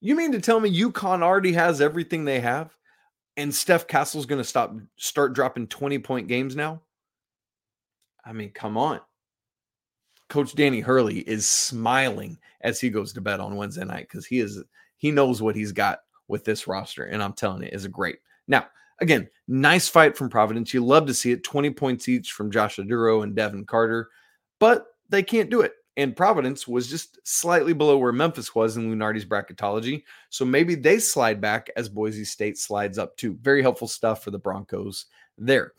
You 0.00 0.16
mean 0.16 0.32
to 0.32 0.40
tell 0.40 0.58
me 0.58 0.82
UConn 0.82 1.22
already 1.22 1.52
has 1.52 1.80
everything 1.80 2.24
they 2.24 2.40
have 2.40 2.76
and 3.36 3.54
Steph 3.54 3.86
Castle's 3.86 4.26
going 4.26 4.40
to 4.40 4.48
stop 4.48 4.74
start 4.96 5.34
dropping 5.34 5.68
20 5.68 5.98
point 5.98 6.28
games 6.28 6.56
now? 6.56 6.80
I 8.24 8.32
mean, 8.32 8.50
come 8.50 8.76
on. 8.76 9.00
Coach 10.28 10.54
Danny 10.54 10.80
Hurley 10.80 11.18
is 11.20 11.46
smiling 11.46 12.38
as 12.62 12.80
he 12.80 12.90
goes 12.90 13.12
to 13.12 13.20
bed 13.20 13.38
on 13.38 13.54
Wednesday 13.54 13.84
night 13.84 14.08
because 14.08 14.26
he 14.26 14.40
is 14.40 14.62
he 14.96 15.10
knows 15.10 15.40
what 15.40 15.54
he's 15.54 15.72
got 15.72 16.00
with 16.26 16.44
this 16.44 16.66
roster, 16.66 17.04
and 17.04 17.22
I'm 17.22 17.34
telling 17.34 17.62
you, 17.62 17.68
is 17.70 17.84
a 17.84 17.88
great. 17.88 18.18
Now, 18.48 18.66
again, 19.00 19.28
nice 19.46 19.88
fight 19.88 20.16
from 20.16 20.30
Providence. 20.30 20.74
You 20.74 20.84
love 20.84 21.06
to 21.06 21.14
see 21.14 21.30
it. 21.30 21.44
20 21.44 21.70
points 21.70 22.08
each 22.08 22.32
from 22.32 22.50
Josh 22.50 22.76
Oduro 22.76 23.22
and 23.22 23.36
Devin 23.36 23.66
Carter, 23.66 24.08
but 24.58 24.86
they 25.08 25.22
can't 25.22 25.50
do 25.50 25.60
it. 25.60 25.72
And 25.98 26.14
Providence 26.14 26.68
was 26.68 26.88
just 26.88 27.18
slightly 27.26 27.72
below 27.72 27.96
where 27.96 28.12
Memphis 28.12 28.54
was 28.54 28.76
in 28.76 28.92
Lunardi's 28.92 29.24
bracketology. 29.24 30.02
So 30.28 30.44
maybe 30.44 30.74
they 30.74 30.98
slide 30.98 31.40
back 31.40 31.70
as 31.74 31.88
Boise 31.88 32.24
State 32.24 32.58
slides 32.58 32.98
up 32.98 33.16
too. 33.16 33.38
Very 33.40 33.62
helpful 33.62 33.88
stuff 33.88 34.22
for 34.22 34.30
the 34.30 34.38
Broncos 34.38 35.06
there. 35.38 35.72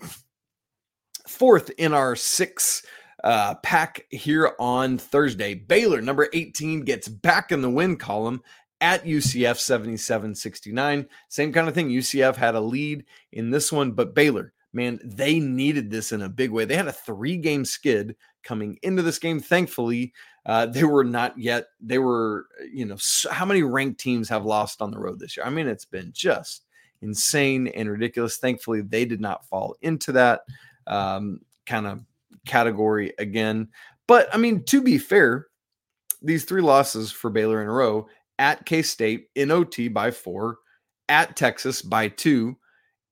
Fourth 1.28 1.70
in 1.78 1.94
our 1.94 2.16
six 2.16 2.84
uh, 3.24 3.56
pack 3.56 4.06
here 4.10 4.54
on 4.60 4.98
Thursday, 4.98 5.54
Baylor, 5.54 6.02
number 6.02 6.30
18, 6.34 6.82
gets 6.82 7.08
back 7.08 7.52
in 7.52 7.62
the 7.62 7.70
win 7.70 7.96
column 7.96 8.42
at 8.82 9.06
UCF 9.06 9.58
77 9.58 10.36
69. 10.36 11.08
Same 11.30 11.54
kind 11.54 11.68
of 11.68 11.74
thing. 11.74 11.90
UCF 11.90 12.36
had 12.36 12.56
a 12.56 12.62
lead 12.62 13.06
in 13.32 13.50
this 13.50 13.72
one, 13.72 13.92
but 13.92 14.16
Baylor, 14.16 14.54
man, 14.78 15.00
they 15.04 15.40
needed 15.40 15.90
this 15.90 16.12
in 16.12 16.22
a 16.22 16.30
big 16.30 16.52
way. 16.52 16.64
They 16.64 16.76
had 16.76 16.88
a 16.88 16.94
three 16.94 17.36
game 17.36 17.66
skid 17.66 18.16
coming 18.44 18.78
into 18.84 19.02
this 19.02 19.18
game. 19.18 19.40
Thankfully, 19.40 20.14
uh, 20.46 20.68
they 20.68 20.84
were 20.84 21.04
not 21.04 21.38
yet, 21.38 21.68
they 21.82 21.98
were, 21.98 22.46
you 22.72 22.86
know, 22.86 22.96
so, 22.98 23.32
how 23.32 23.44
many 23.44 23.64
ranked 23.64 24.00
teams 24.00 24.30
have 24.30 24.46
lost 24.46 24.82
on 24.82 24.92
the 24.92 25.00
road 25.00 25.20
this 25.20 25.36
year? 25.36 25.46
I 25.46 25.50
mean, 25.50 25.68
it's 25.68 25.84
been 25.84 26.12
just 26.14 26.66
insane 27.02 27.68
and 27.70 27.90
ridiculous. 27.90 28.38
Thankfully, 28.38 28.82
they 28.82 29.04
did 29.04 29.20
not 29.20 29.46
fall 29.48 29.76
into 29.82 30.12
that 30.14 30.42
um, 30.86 31.42
kind 31.66 31.88
of 31.88 32.06
category 32.46 33.14
again. 33.18 33.68
But 34.06 34.34
I 34.34 34.38
mean, 34.38 34.64
to 34.66 34.82
be 34.82 35.00
fair, 35.00 35.48
these 36.22 36.46
three 36.46 36.62
losses 36.62 37.12
for 37.12 37.32
Baylor 37.32 37.62
in 37.62 37.68
a 37.68 37.74
row 37.74 38.08
at 38.38 38.66
K 38.66 38.84
State 38.84 39.30
in 39.34 39.50
OT 39.50 39.88
by 39.88 40.12
four, 40.12 40.60
at 41.10 41.36
Texas 41.36 41.82
by 41.82 42.10
two, 42.10 42.56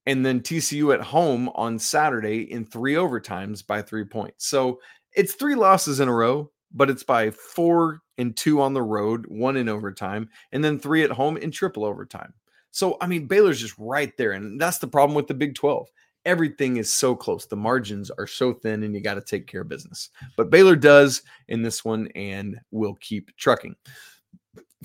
and 0.06 0.24
then 0.24 0.40
TCU 0.40 0.94
at 0.94 1.00
home 1.00 1.48
on 1.54 1.78
Saturday 1.78 2.50
in 2.52 2.64
three 2.64 2.94
overtimes 2.94 3.66
by 3.66 3.82
three 3.82 4.04
points. 4.04 4.46
So 4.46 4.80
it's 5.12 5.34
three 5.34 5.54
losses 5.54 6.00
in 6.00 6.08
a 6.08 6.14
row, 6.14 6.50
but 6.72 6.90
it's 6.90 7.02
by 7.02 7.30
four 7.30 8.02
and 8.18 8.36
two 8.36 8.60
on 8.60 8.72
the 8.72 8.82
road, 8.82 9.26
one 9.28 9.56
in 9.56 9.68
overtime, 9.68 10.28
and 10.52 10.62
then 10.64 10.78
three 10.78 11.02
at 11.02 11.10
home 11.10 11.36
in 11.36 11.50
triple 11.50 11.84
overtime. 11.84 12.32
So, 12.70 12.98
I 13.00 13.06
mean, 13.06 13.26
Baylor's 13.26 13.60
just 13.60 13.74
right 13.78 14.14
there. 14.16 14.32
And 14.32 14.60
that's 14.60 14.78
the 14.78 14.86
problem 14.86 15.16
with 15.16 15.26
the 15.26 15.34
Big 15.34 15.54
12. 15.54 15.88
Everything 16.26 16.76
is 16.76 16.90
so 16.90 17.14
close. 17.14 17.46
The 17.46 17.56
margins 17.56 18.10
are 18.10 18.26
so 18.26 18.52
thin, 18.52 18.82
and 18.82 18.94
you 18.94 19.00
got 19.00 19.14
to 19.14 19.20
take 19.20 19.46
care 19.46 19.62
of 19.62 19.68
business. 19.68 20.10
But 20.36 20.50
Baylor 20.50 20.76
does 20.76 21.22
in 21.48 21.62
this 21.62 21.84
one 21.84 22.08
and 22.14 22.58
will 22.72 22.96
keep 23.00 23.34
trucking. 23.36 23.76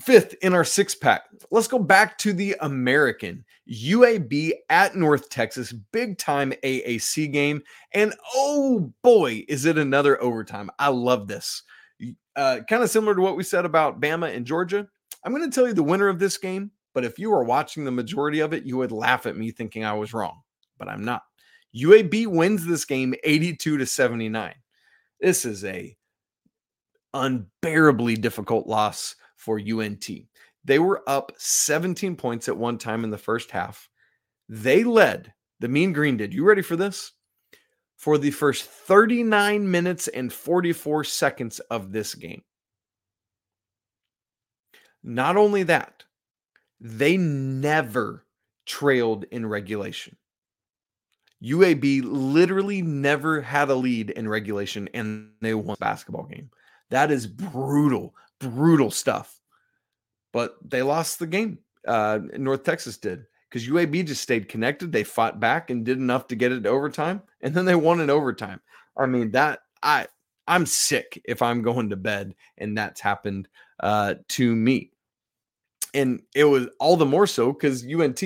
Fifth 0.00 0.34
in 0.42 0.54
our 0.54 0.64
six 0.64 0.94
pack, 0.94 1.24
let's 1.50 1.68
go 1.68 1.78
back 1.78 2.16
to 2.18 2.32
the 2.32 2.56
American 2.60 3.44
UAB 3.70 4.52
at 4.70 4.96
North 4.96 5.28
Texas, 5.28 5.72
big 5.72 6.18
time 6.18 6.52
AAC 6.64 7.30
game. 7.30 7.62
And 7.92 8.14
oh 8.34 8.92
boy, 9.02 9.44
is 9.48 9.66
it 9.66 9.76
another 9.78 10.20
overtime! 10.22 10.70
I 10.78 10.88
love 10.88 11.28
this. 11.28 11.62
Uh, 12.34 12.60
kind 12.68 12.82
of 12.82 12.90
similar 12.90 13.14
to 13.14 13.20
what 13.20 13.36
we 13.36 13.42
said 13.42 13.66
about 13.66 14.00
Bama 14.00 14.34
and 14.34 14.46
Georgia. 14.46 14.88
I'm 15.24 15.34
going 15.34 15.48
to 15.48 15.54
tell 15.54 15.68
you 15.68 15.74
the 15.74 15.82
winner 15.82 16.08
of 16.08 16.18
this 16.18 16.38
game, 16.38 16.70
but 16.94 17.04
if 17.04 17.18
you 17.18 17.30
were 17.30 17.44
watching 17.44 17.84
the 17.84 17.90
majority 17.90 18.40
of 18.40 18.52
it, 18.52 18.64
you 18.64 18.78
would 18.78 18.92
laugh 18.92 19.26
at 19.26 19.36
me 19.36 19.50
thinking 19.50 19.84
I 19.84 19.92
was 19.92 20.14
wrong, 20.14 20.40
but 20.78 20.88
I'm 20.88 21.04
not. 21.04 21.22
UAB 21.76 22.26
wins 22.26 22.66
this 22.66 22.84
game 22.84 23.14
82 23.24 23.78
to 23.78 23.86
79. 23.86 24.54
This 25.20 25.44
is 25.44 25.64
a 25.64 25.96
unbearably 27.14 28.16
difficult 28.16 28.66
loss 28.66 29.14
for 29.42 29.58
UNT. 29.58 30.08
They 30.64 30.78
were 30.78 31.02
up 31.08 31.32
17 31.36 32.14
points 32.14 32.48
at 32.48 32.56
one 32.56 32.78
time 32.78 33.02
in 33.02 33.10
the 33.10 33.18
first 33.18 33.50
half. 33.50 33.88
They 34.48 34.84
led, 34.84 35.32
the 35.58 35.68
Mean 35.68 35.92
Green 35.92 36.16
did. 36.16 36.32
You 36.32 36.44
ready 36.44 36.62
for 36.62 36.76
this? 36.76 37.12
For 37.96 38.18
the 38.18 38.30
first 38.30 38.64
39 38.64 39.68
minutes 39.68 40.06
and 40.08 40.32
44 40.32 41.04
seconds 41.04 41.58
of 41.58 41.90
this 41.90 42.14
game. 42.14 42.42
Not 45.02 45.36
only 45.36 45.64
that, 45.64 46.04
they 46.80 47.16
never 47.16 48.24
trailed 48.64 49.24
in 49.32 49.44
regulation. 49.46 50.16
UAB 51.42 52.02
literally 52.04 52.82
never 52.82 53.40
had 53.40 53.68
a 53.68 53.74
lead 53.74 54.10
in 54.10 54.28
regulation 54.28 54.88
and 54.94 55.30
they 55.40 55.54
won 55.54 55.74
the 55.74 55.76
basketball 55.84 56.24
game. 56.24 56.50
That 56.90 57.10
is 57.10 57.26
brutal, 57.26 58.14
brutal 58.42 58.90
stuff. 58.90 59.38
But 60.32 60.56
they 60.64 60.82
lost 60.82 61.18
the 61.18 61.26
game. 61.26 61.58
Uh, 61.86 62.20
North 62.36 62.64
Texas 62.64 62.96
did 62.96 63.24
because 63.48 63.68
UAB 63.68 64.06
just 64.06 64.22
stayed 64.22 64.48
connected. 64.48 64.92
They 64.92 65.04
fought 65.04 65.40
back 65.40 65.70
and 65.70 65.84
did 65.84 65.98
enough 65.98 66.28
to 66.28 66.36
get 66.36 66.52
it 66.52 66.62
to 66.62 66.68
overtime, 66.68 67.22
and 67.40 67.54
then 67.54 67.64
they 67.64 67.74
won 67.74 68.00
in 68.00 68.10
overtime. 68.10 68.60
I 68.96 69.06
mean 69.06 69.30
that 69.32 69.60
I 69.82 70.06
I'm 70.46 70.66
sick 70.66 71.20
if 71.24 71.42
I'm 71.42 71.62
going 71.62 71.90
to 71.90 71.96
bed 71.96 72.34
and 72.58 72.76
that's 72.76 73.00
happened 73.00 73.48
uh, 73.80 74.14
to 74.30 74.54
me. 74.54 74.90
And 75.94 76.22
it 76.34 76.44
was 76.44 76.68
all 76.80 76.96
the 76.96 77.06
more 77.06 77.26
so 77.26 77.52
because 77.52 77.84
UNT 77.84 78.22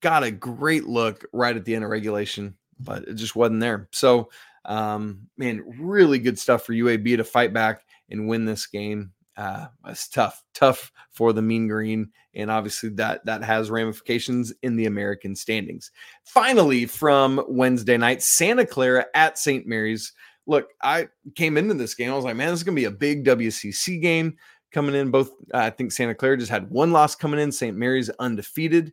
got 0.00 0.24
a 0.24 0.30
great 0.30 0.86
look 0.86 1.24
right 1.32 1.56
at 1.56 1.64
the 1.64 1.74
end 1.74 1.84
of 1.84 1.90
regulation, 1.90 2.56
but 2.80 3.04
it 3.04 3.14
just 3.14 3.36
wasn't 3.36 3.60
there. 3.60 3.88
So, 3.92 4.30
um, 4.64 5.28
man, 5.36 5.64
really 5.78 6.18
good 6.18 6.38
stuff 6.38 6.64
for 6.64 6.72
UAB 6.72 7.16
to 7.16 7.24
fight 7.24 7.52
back 7.52 7.82
and 8.10 8.28
win 8.28 8.44
this 8.44 8.66
game. 8.66 9.12
Uh, 9.38 9.68
it's 9.86 10.08
tough, 10.08 10.42
tough 10.52 10.90
for 11.12 11.32
the 11.32 11.40
Mean 11.40 11.68
Green, 11.68 12.10
and 12.34 12.50
obviously 12.50 12.88
that 12.90 13.24
that 13.24 13.44
has 13.44 13.70
ramifications 13.70 14.52
in 14.62 14.74
the 14.74 14.86
American 14.86 15.36
standings. 15.36 15.92
Finally, 16.24 16.86
from 16.86 17.44
Wednesday 17.48 17.96
night, 17.96 18.20
Santa 18.20 18.66
Clara 18.66 19.06
at 19.14 19.38
St. 19.38 19.64
Mary's. 19.64 20.12
Look, 20.48 20.70
I 20.82 21.08
came 21.36 21.56
into 21.56 21.74
this 21.74 21.94
game. 21.94 22.10
I 22.10 22.16
was 22.16 22.24
like, 22.24 22.34
man, 22.34 22.50
this 22.50 22.60
is 22.60 22.64
gonna 22.64 22.74
be 22.74 22.86
a 22.86 22.90
big 22.90 23.24
WCC 23.24 24.02
game 24.02 24.36
coming 24.72 24.96
in. 24.96 25.12
Both, 25.12 25.30
uh, 25.54 25.58
I 25.58 25.70
think 25.70 25.92
Santa 25.92 26.16
Clara 26.16 26.36
just 26.36 26.50
had 26.50 26.68
one 26.68 26.90
loss 26.90 27.14
coming 27.14 27.38
in. 27.38 27.52
St. 27.52 27.76
Mary's 27.76 28.10
undefeated. 28.18 28.92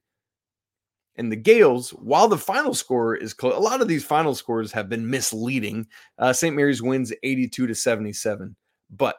And 1.15 1.31
the 1.31 1.37
Gaels, 1.37 1.89
while 1.91 2.27
the 2.27 2.37
final 2.37 2.73
score 2.73 3.15
is 3.15 3.33
close, 3.33 3.55
a 3.55 3.59
lot 3.59 3.81
of 3.81 3.87
these 3.87 4.03
final 4.03 4.35
scores 4.35 4.71
have 4.73 4.89
been 4.89 5.09
misleading. 5.09 5.87
Uh, 6.19 6.33
St. 6.33 6.55
Mary's 6.55 6.81
wins 6.83 7.13
82 7.23 7.67
to 7.67 7.73
77, 7.73 8.55
but 8.91 9.15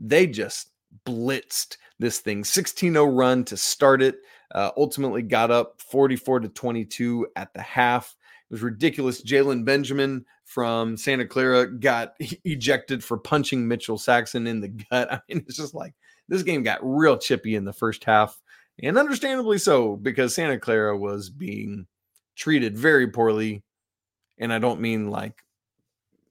they 0.00 0.26
just 0.26 0.70
blitzed 1.06 1.76
this 1.98 2.18
thing. 2.18 2.42
16-0 2.42 3.16
run 3.16 3.44
to 3.44 3.56
start 3.56 4.02
it 4.02 4.16
uh, 4.54 4.70
ultimately 4.76 5.22
got 5.22 5.50
up 5.50 5.80
44 5.80 6.40
to 6.40 6.48
22 6.48 7.28
at 7.36 7.52
the 7.54 7.62
half. 7.62 8.16
It 8.50 8.54
was 8.54 8.62
ridiculous. 8.62 9.22
Jalen 9.22 9.64
benjamin 9.64 10.24
from 10.50 10.96
santa 10.96 11.24
clara 11.24 11.70
got 11.70 12.14
ejected 12.44 13.04
for 13.04 13.16
punching 13.16 13.68
mitchell 13.68 13.96
saxen 13.96 14.48
in 14.48 14.60
the 14.60 14.68
gut. 14.68 15.12
I 15.12 15.20
mean 15.28 15.44
it's 15.46 15.56
just 15.56 15.74
like 15.74 15.94
this 16.28 16.42
game 16.42 16.64
got 16.64 16.80
real 16.82 17.16
chippy 17.16 17.54
in 17.54 17.64
the 17.64 17.72
first 17.72 18.02
half 18.02 18.40
and 18.82 18.98
understandably 18.98 19.58
so 19.58 19.94
because 19.94 20.34
santa 20.34 20.58
clara 20.58 20.98
was 20.98 21.30
being 21.30 21.86
treated 22.34 22.76
very 22.76 23.06
poorly 23.06 23.62
and 24.38 24.52
i 24.52 24.58
don't 24.58 24.80
mean 24.80 25.08
like 25.08 25.36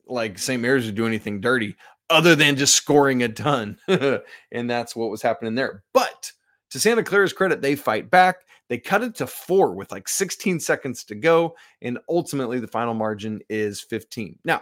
like 0.05 0.39
St. 0.39 0.62
Mary's 0.62 0.88
would 0.88 0.95
do 0.95 1.08
anything 1.08 1.39
dirty 1.39 1.75
other 2.10 2.36
than 2.36 2.56
just 2.56 2.76
scoring 2.76 3.24
a 3.24 3.30
ton. 3.30 3.78
and 3.88 4.69
that's 4.69 4.95
what 4.95 5.10
was 5.10 5.22
happening 5.22 5.56
there. 5.56 5.84
But 5.93 6.32
to 6.72 6.80
Santa 6.80 7.04
Clara's 7.04 7.34
credit, 7.34 7.62
they 7.62 7.76
fight 7.76 8.10
back. 8.10 8.38
They 8.69 8.78
cut 8.78 9.04
it 9.04 9.15
to 9.15 9.28
four 9.28 9.74
with 9.74 9.91
like 9.91 10.08
16 10.08 10.60
seconds 10.60 11.04
to 11.06 11.15
go. 11.15 11.56
And 11.82 11.98
ultimately, 12.08 12.60
the 12.60 12.67
final 12.67 12.93
margin 12.93 13.41
is 13.50 13.82
15. 13.82 14.38
Now, 14.45 14.62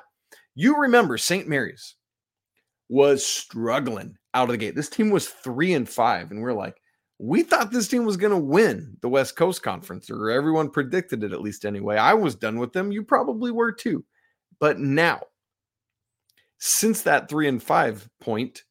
you 0.55 0.79
remember 0.79 1.17
St. 1.17 1.47
Mary's 1.47 1.95
was 2.89 3.25
struggling 3.25 4.17
out 4.33 4.43
of 4.43 4.49
the 4.49 4.57
gate. 4.57 4.75
This 4.75 4.89
team 4.89 5.09
was 5.09 5.27
three 5.27 5.73
and 5.73 5.87
five. 5.87 6.31
And 6.31 6.41
we're 6.41 6.53
like, 6.53 6.81
we 7.19 7.43
thought 7.43 7.71
this 7.71 7.87
team 7.87 8.05
was 8.05 8.17
going 8.17 8.31
to 8.31 8.37
win 8.37 8.95
the 9.01 9.09
West 9.09 9.35
Coast 9.35 9.63
Conference, 9.63 10.09
or 10.09 10.29
everyone 10.29 10.69
predicted 10.69 11.23
it 11.23 11.33
at 11.33 11.41
least 11.41 11.65
anyway. 11.65 11.97
I 11.97 12.13
was 12.13 12.35
done 12.35 12.59
with 12.59 12.73
them. 12.73 12.91
You 12.91 13.03
probably 13.03 13.51
were 13.51 13.71
too. 13.71 14.05
But 14.59 14.79
now, 14.79 15.21
since 16.59 17.01
that 17.03 17.29
three 17.29 17.47
and 17.47 17.61
five 17.61 18.09
point, 18.19 18.63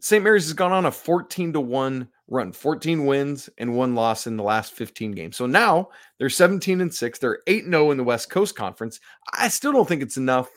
St. 0.00 0.22
Mary's 0.24 0.46
has 0.46 0.52
gone 0.52 0.72
on 0.72 0.86
a 0.86 0.90
14 0.90 1.52
to 1.52 1.60
1 1.60 2.08
run, 2.28 2.52
14 2.52 3.06
wins 3.06 3.48
and 3.58 3.76
one 3.76 3.94
loss 3.94 4.26
in 4.26 4.36
the 4.36 4.42
last 4.42 4.72
15 4.72 5.12
games. 5.12 5.36
So 5.36 5.46
now 5.46 5.90
they're 6.18 6.28
17 6.28 6.80
and 6.80 6.92
6. 6.92 7.18
They're 7.18 7.38
8 7.46 7.64
0 7.66 7.90
in 7.92 7.98
the 7.98 8.04
West 8.04 8.30
Coast 8.30 8.56
Conference. 8.56 8.98
I 9.32 9.48
still 9.48 9.72
don't 9.72 9.86
think 9.86 10.02
it's 10.02 10.16
enough 10.16 10.48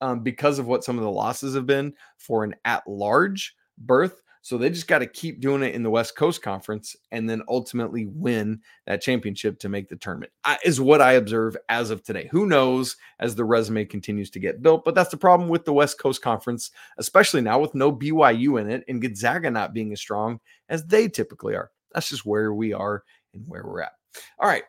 um, 0.00 0.20
because 0.22 0.58
of 0.58 0.66
what 0.66 0.84
some 0.84 0.98
of 0.98 1.04
the 1.04 1.10
losses 1.10 1.54
have 1.54 1.66
been 1.66 1.94
for 2.18 2.44
an 2.44 2.54
at 2.64 2.86
large 2.86 3.54
berth. 3.78 4.20
So 4.44 4.58
they 4.58 4.68
just 4.68 4.88
got 4.88 4.98
to 4.98 5.06
keep 5.06 5.40
doing 5.40 5.62
it 5.62 5.74
in 5.74 5.82
the 5.82 5.88
West 5.88 6.16
Coast 6.16 6.42
Conference 6.42 6.94
and 7.10 7.26
then 7.26 7.40
ultimately 7.48 8.04
win 8.04 8.60
that 8.86 9.00
championship 9.00 9.58
to 9.60 9.70
make 9.70 9.88
the 9.88 9.96
tournament, 9.96 10.32
is 10.62 10.82
what 10.82 11.00
I 11.00 11.12
observe 11.12 11.56
as 11.70 11.88
of 11.88 12.02
today. 12.02 12.28
Who 12.30 12.44
knows 12.44 12.98
as 13.18 13.34
the 13.34 13.44
resume 13.46 13.86
continues 13.86 14.28
to 14.32 14.38
get 14.38 14.60
built? 14.60 14.84
But 14.84 14.94
that's 14.94 15.10
the 15.10 15.16
problem 15.16 15.48
with 15.48 15.64
the 15.64 15.72
West 15.72 15.98
Coast 15.98 16.20
Conference, 16.20 16.72
especially 16.98 17.40
now 17.40 17.58
with 17.58 17.74
no 17.74 17.90
BYU 17.90 18.60
in 18.60 18.68
it 18.68 18.84
and 18.86 19.00
Gonzaga 19.00 19.50
not 19.50 19.72
being 19.72 19.94
as 19.94 20.00
strong 20.00 20.40
as 20.68 20.84
they 20.84 21.08
typically 21.08 21.54
are. 21.54 21.70
That's 21.94 22.10
just 22.10 22.26
where 22.26 22.52
we 22.52 22.74
are 22.74 23.02
and 23.32 23.44
where 23.48 23.64
we're 23.64 23.80
at. 23.80 23.92
All 24.38 24.46
right. 24.46 24.64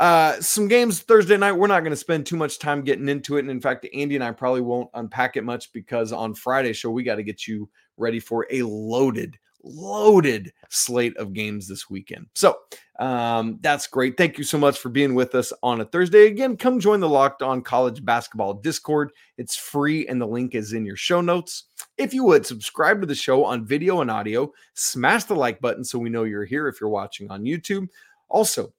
Uh, 0.00 0.40
some 0.40 0.66
games 0.66 0.98
Thursday 0.98 1.36
night. 1.36 1.52
We're 1.52 1.68
not 1.68 1.80
going 1.80 1.92
to 1.92 1.96
spend 1.96 2.26
too 2.26 2.34
much 2.34 2.58
time 2.58 2.82
getting 2.82 3.08
into 3.08 3.36
it. 3.36 3.40
And 3.40 3.50
in 3.50 3.60
fact, 3.60 3.86
Andy 3.94 4.16
and 4.16 4.24
I 4.24 4.32
probably 4.32 4.62
won't 4.62 4.90
unpack 4.94 5.36
it 5.36 5.44
much 5.44 5.72
because 5.72 6.12
on 6.12 6.34
Friday 6.34 6.72
show, 6.72 6.90
we 6.90 7.04
got 7.04 7.16
to 7.16 7.22
get 7.22 7.46
you 7.46 7.68
ready 7.96 8.20
for 8.20 8.46
a 8.50 8.62
loaded, 8.62 9.38
loaded 9.62 10.52
slate 10.70 11.16
of 11.16 11.32
games 11.32 11.68
this 11.68 11.88
weekend. 11.88 12.26
So 12.34 12.56
um, 12.98 13.58
that's 13.60 13.86
great. 13.86 14.16
Thank 14.16 14.38
you 14.38 14.44
so 14.44 14.58
much 14.58 14.78
for 14.78 14.88
being 14.88 15.14
with 15.14 15.34
us 15.34 15.52
on 15.62 15.80
a 15.80 15.84
Thursday. 15.84 16.26
Again, 16.26 16.56
come 16.56 16.80
join 16.80 17.00
the 17.00 17.08
Locked 17.08 17.42
On 17.42 17.62
College 17.62 18.04
Basketball 18.04 18.54
Discord. 18.54 19.12
It's 19.38 19.56
free 19.56 20.06
and 20.06 20.20
the 20.20 20.26
link 20.26 20.54
is 20.54 20.72
in 20.72 20.84
your 20.84 20.96
show 20.96 21.20
notes. 21.20 21.64
If 21.98 22.14
you 22.14 22.24
would 22.24 22.46
subscribe 22.46 23.00
to 23.00 23.06
the 23.06 23.14
show 23.14 23.44
on 23.44 23.66
video 23.66 24.00
and 24.00 24.10
audio, 24.10 24.52
smash 24.74 25.24
the 25.24 25.34
like 25.34 25.60
button 25.60 25.84
so 25.84 25.98
we 25.98 26.10
know 26.10 26.24
you're 26.24 26.44
here 26.44 26.68
if 26.68 26.80
you're 26.80 26.90
watching 26.90 27.30
on 27.30 27.44
YouTube. 27.44 27.88
Also, 28.28 28.72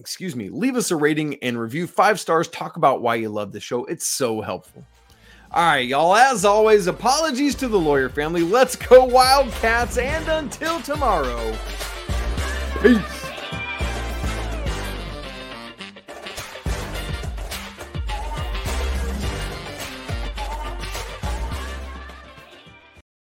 excuse 0.00 0.36
me, 0.36 0.48
leave 0.48 0.76
us 0.76 0.90
a 0.90 0.96
rating 0.96 1.36
and 1.42 1.58
review 1.58 1.86
five 1.86 2.20
stars. 2.20 2.48
Talk 2.48 2.76
about 2.76 3.02
why 3.02 3.16
you 3.16 3.28
love 3.28 3.52
the 3.52 3.60
show. 3.60 3.84
It's 3.86 4.06
so 4.06 4.40
helpful. 4.40 4.84
All 5.52 5.64
right, 5.64 5.86
y'all. 5.86 6.14
As 6.14 6.44
always, 6.44 6.86
apologies 6.86 7.54
to 7.56 7.68
the 7.68 7.78
Loyer 7.78 8.08
family. 8.08 8.42
Let's 8.42 8.76
go, 8.76 9.04
Wildcats. 9.04 9.96
And 9.96 10.28
until 10.28 10.80
tomorrow, 10.80 11.56
peace. 12.82 13.25